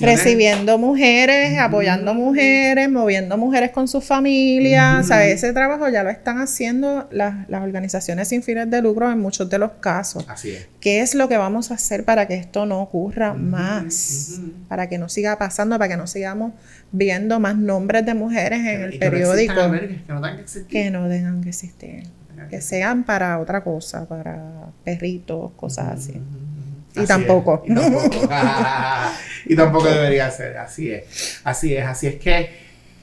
recibiendo 0.00 0.76
mujeres, 0.76 1.58
apoyando 1.58 2.12
mujeres, 2.12 2.90
moviendo 2.90 3.38
mujeres 3.38 3.70
con 3.70 3.88
sus 3.88 4.04
familias. 4.04 5.04
O 5.04 5.08
sea, 5.08 5.26
ese 5.26 5.52
trabajo 5.54 5.88
ya 5.88 6.02
lo 6.02 6.10
están 6.10 6.38
haciendo 6.38 7.08
las, 7.10 7.34
organizaciones 7.48 8.28
sin 8.28 8.42
fines 8.42 8.70
de 8.70 8.82
lucro 8.82 9.10
en 9.10 9.18
muchos 9.18 9.48
de 9.48 9.58
los 9.58 9.72
casos. 9.80 10.26
Así 10.28 10.50
es. 10.50 10.68
¿Qué 10.80 11.00
es 11.00 11.14
lo 11.14 11.28
que 11.28 11.38
vamos 11.38 11.70
a 11.70 11.74
hacer 11.74 12.04
para 12.04 12.28
que 12.28 12.34
esto 12.34 12.66
no 12.66 12.80
ocurra 12.82 13.32
más? 13.32 14.40
Para 14.68 14.88
que 14.88 14.98
no 14.98 15.08
siga 15.08 15.38
pasando, 15.38 15.78
para 15.78 15.88
que 15.88 15.96
no 15.96 16.06
sigamos 16.06 16.52
viendo 16.92 17.40
más 17.40 17.56
nombres 17.56 18.04
de 18.04 18.12
mujeres 18.12 18.60
en 18.60 18.82
el 18.82 18.98
periódico. 18.98 19.54
Que, 19.54 20.02
no 20.08 20.20
tengan 20.20 20.36
que 20.36 20.42
existir. 20.42 20.66
Que 20.66 20.90
no 20.90 21.08
tengan 21.08 21.42
que 21.42 21.48
existir. 21.48 22.02
Que 22.50 22.60
sean 22.60 23.04
para 23.04 23.38
otra 23.38 23.64
cosa, 23.64 24.06
para 24.06 24.66
perritos, 24.84 25.52
cosas 25.52 25.88
así. 25.88 26.20
Y 26.94 27.06
tampoco. 27.06 27.62
y 29.46 29.56
tampoco. 29.56 29.88
debería 29.88 30.30
ser. 30.30 30.58
Así 30.58 30.90
es. 30.90 31.40
Así 31.44 31.74
es. 31.76 31.84
Así 31.84 32.06
es 32.06 32.16
que 32.16 32.50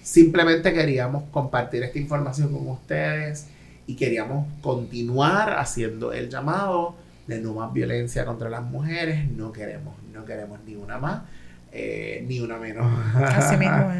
simplemente 0.01 0.73
queríamos 0.73 1.23
compartir 1.31 1.83
esta 1.83 1.99
información 1.99 2.51
con 2.51 2.67
ustedes 2.67 3.47
y 3.87 3.95
queríamos 3.95 4.47
continuar 4.61 5.57
haciendo 5.59 6.13
el 6.13 6.29
llamado 6.29 6.95
de 7.27 7.39
no 7.39 7.53
más 7.53 7.73
violencia 7.73 8.25
contra 8.25 8.49
las 8.49 8.63
mujeres. 8.63 9.29
No 9.29 9.51
queremos, 9.51 9.95
no 10.13 10.25
queremos 10.25 10.59
ni 10.65 10.75
una 10.75 10.97
más, 10.97 11.23
eh, 11.71 12.23
ni 12.27 12.39
una 12.39 12.57
menos. 12.57 12.87
Así 13.15 13.57
mismo 13.57 13.91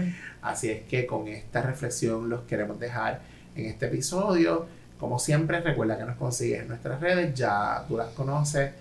Así 0.41 0.69
es 0.71 0.81
que 0.83 1.05
con 1.05 1.27
esta 1.27 1.61
reflexión 1.61 2.29
los 2.29 2.41
queremos 2.41 2.79
dejar 2.79 3.21
en 3.55 3.65
este 3.65 3.87
episodio. 3.87 4.65
Como 4.99 5.19
siempre, 5.19 5.61
recuerda 5.61 5.97
que 5.97 6.05
nos 6.05 6.17
consigues 6.17 6.61
en 6.61 6.67
nuestras 6.67 6.99
redes, 6.99 7.33
ya 7.35 7.85
tú 7.87 7.97
las 7.97 8.09
conoces 8.09 8.71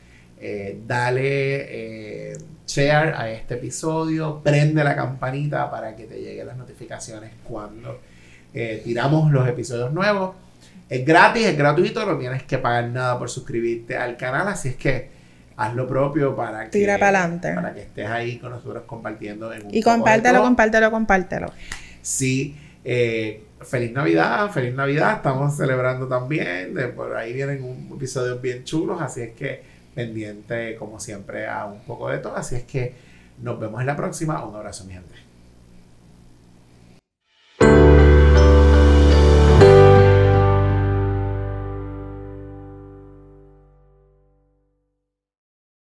eh, 0.42 0.80
dale 0.86 2.30
eh, 2.30 2.38
share 2.66 3.12
a 3.14 3.30
este 3.30 3.54
episodio, 3.56 4.40
prende 4.42 4.82
la 4.82 4.96
campanita 4.96 5.70
para 5.70 5.94
que 5.94 6.04
te 6.04 6.18
lleguen 6.18 6.46
las 6.46 6.56
notificaciones 6.56 7.32
cuando 7.44 8.00
eh, 8.54 8.80
tiramos 8.82 9.30
los 9.30 9.46
episodios 9.46 9.92
nuevos. 9.92 10.34
Es 10.88 11.04
gratis, 11.04 11.46
es 11.46 11.58
gratuito, 11.58 12.06
no 12.06 12.16
tienes 12.16 12.44
que 12.44 12.56
pagar 12.56 12.88
nada 12.88 13.18
por 13.18 13.28
suscribirte 13.28 13.98
al 13.98 14.16
canal, 14.16 14.48
así 14.48 14.68
es 14.70 14.76
que 14.76 15.10
haz 15.56 15.74
lo 15.74 15.86
propio 15.86 16.34
para 16.34 16.70
que, 16.70 16.86
para 16.86 17.74
que 17.74 17.82
estés 17.82 18.06
ahí 18.06 18.38
con 18.38 18.52
nosotros 18.52 18.84
compartiendo. 18.86 19.52
En 19.52 19.66
y 19.70 19.82
compártelo, 19.82 20.40
compártelo, 20.40 20.90
compártelo. 20.90 21.52
Sí, 22.00 22.56
feliz 22.82 23.92
Navidad, 23.92 24.50
feliz 24.50 24.74
Navidad, 24.74 25.16
estamos 25.16 25.54
celebrando 25.54 26.08
también, 26.08 26.72
de, 26.72 26.88
por 26.88 27.14
ahí 27.14 27.34
vienen 27.34 27.62
un 27.62 27.90
episodios 27.94 28.40
bien 28.40 28.64
chulos, 28.64 29.02
así 29.02 29.20
es 29.20 29.34
que 29.34 29.69
pendiente, 29.94 30.76
como 30.76 31.00
siempre, 31.00 31.46
a 31.46 31.66
un 31.66 31.80
poco 31.80 32.08
de 32.08 32.18
todo. 32.18 32.36
Así 32.36 32.56
es 32.56 32.64
que 32.64 32.94
nos 33.42 33.58
vemos 33.58 33.80
en 33.80 33.86
la 33.86 33.96
próxima. 33.96 34.44
Un 34.44 34.54
abrazo, 34.54 34.84
mi 34.84 34.92
gente. 34.92 35.29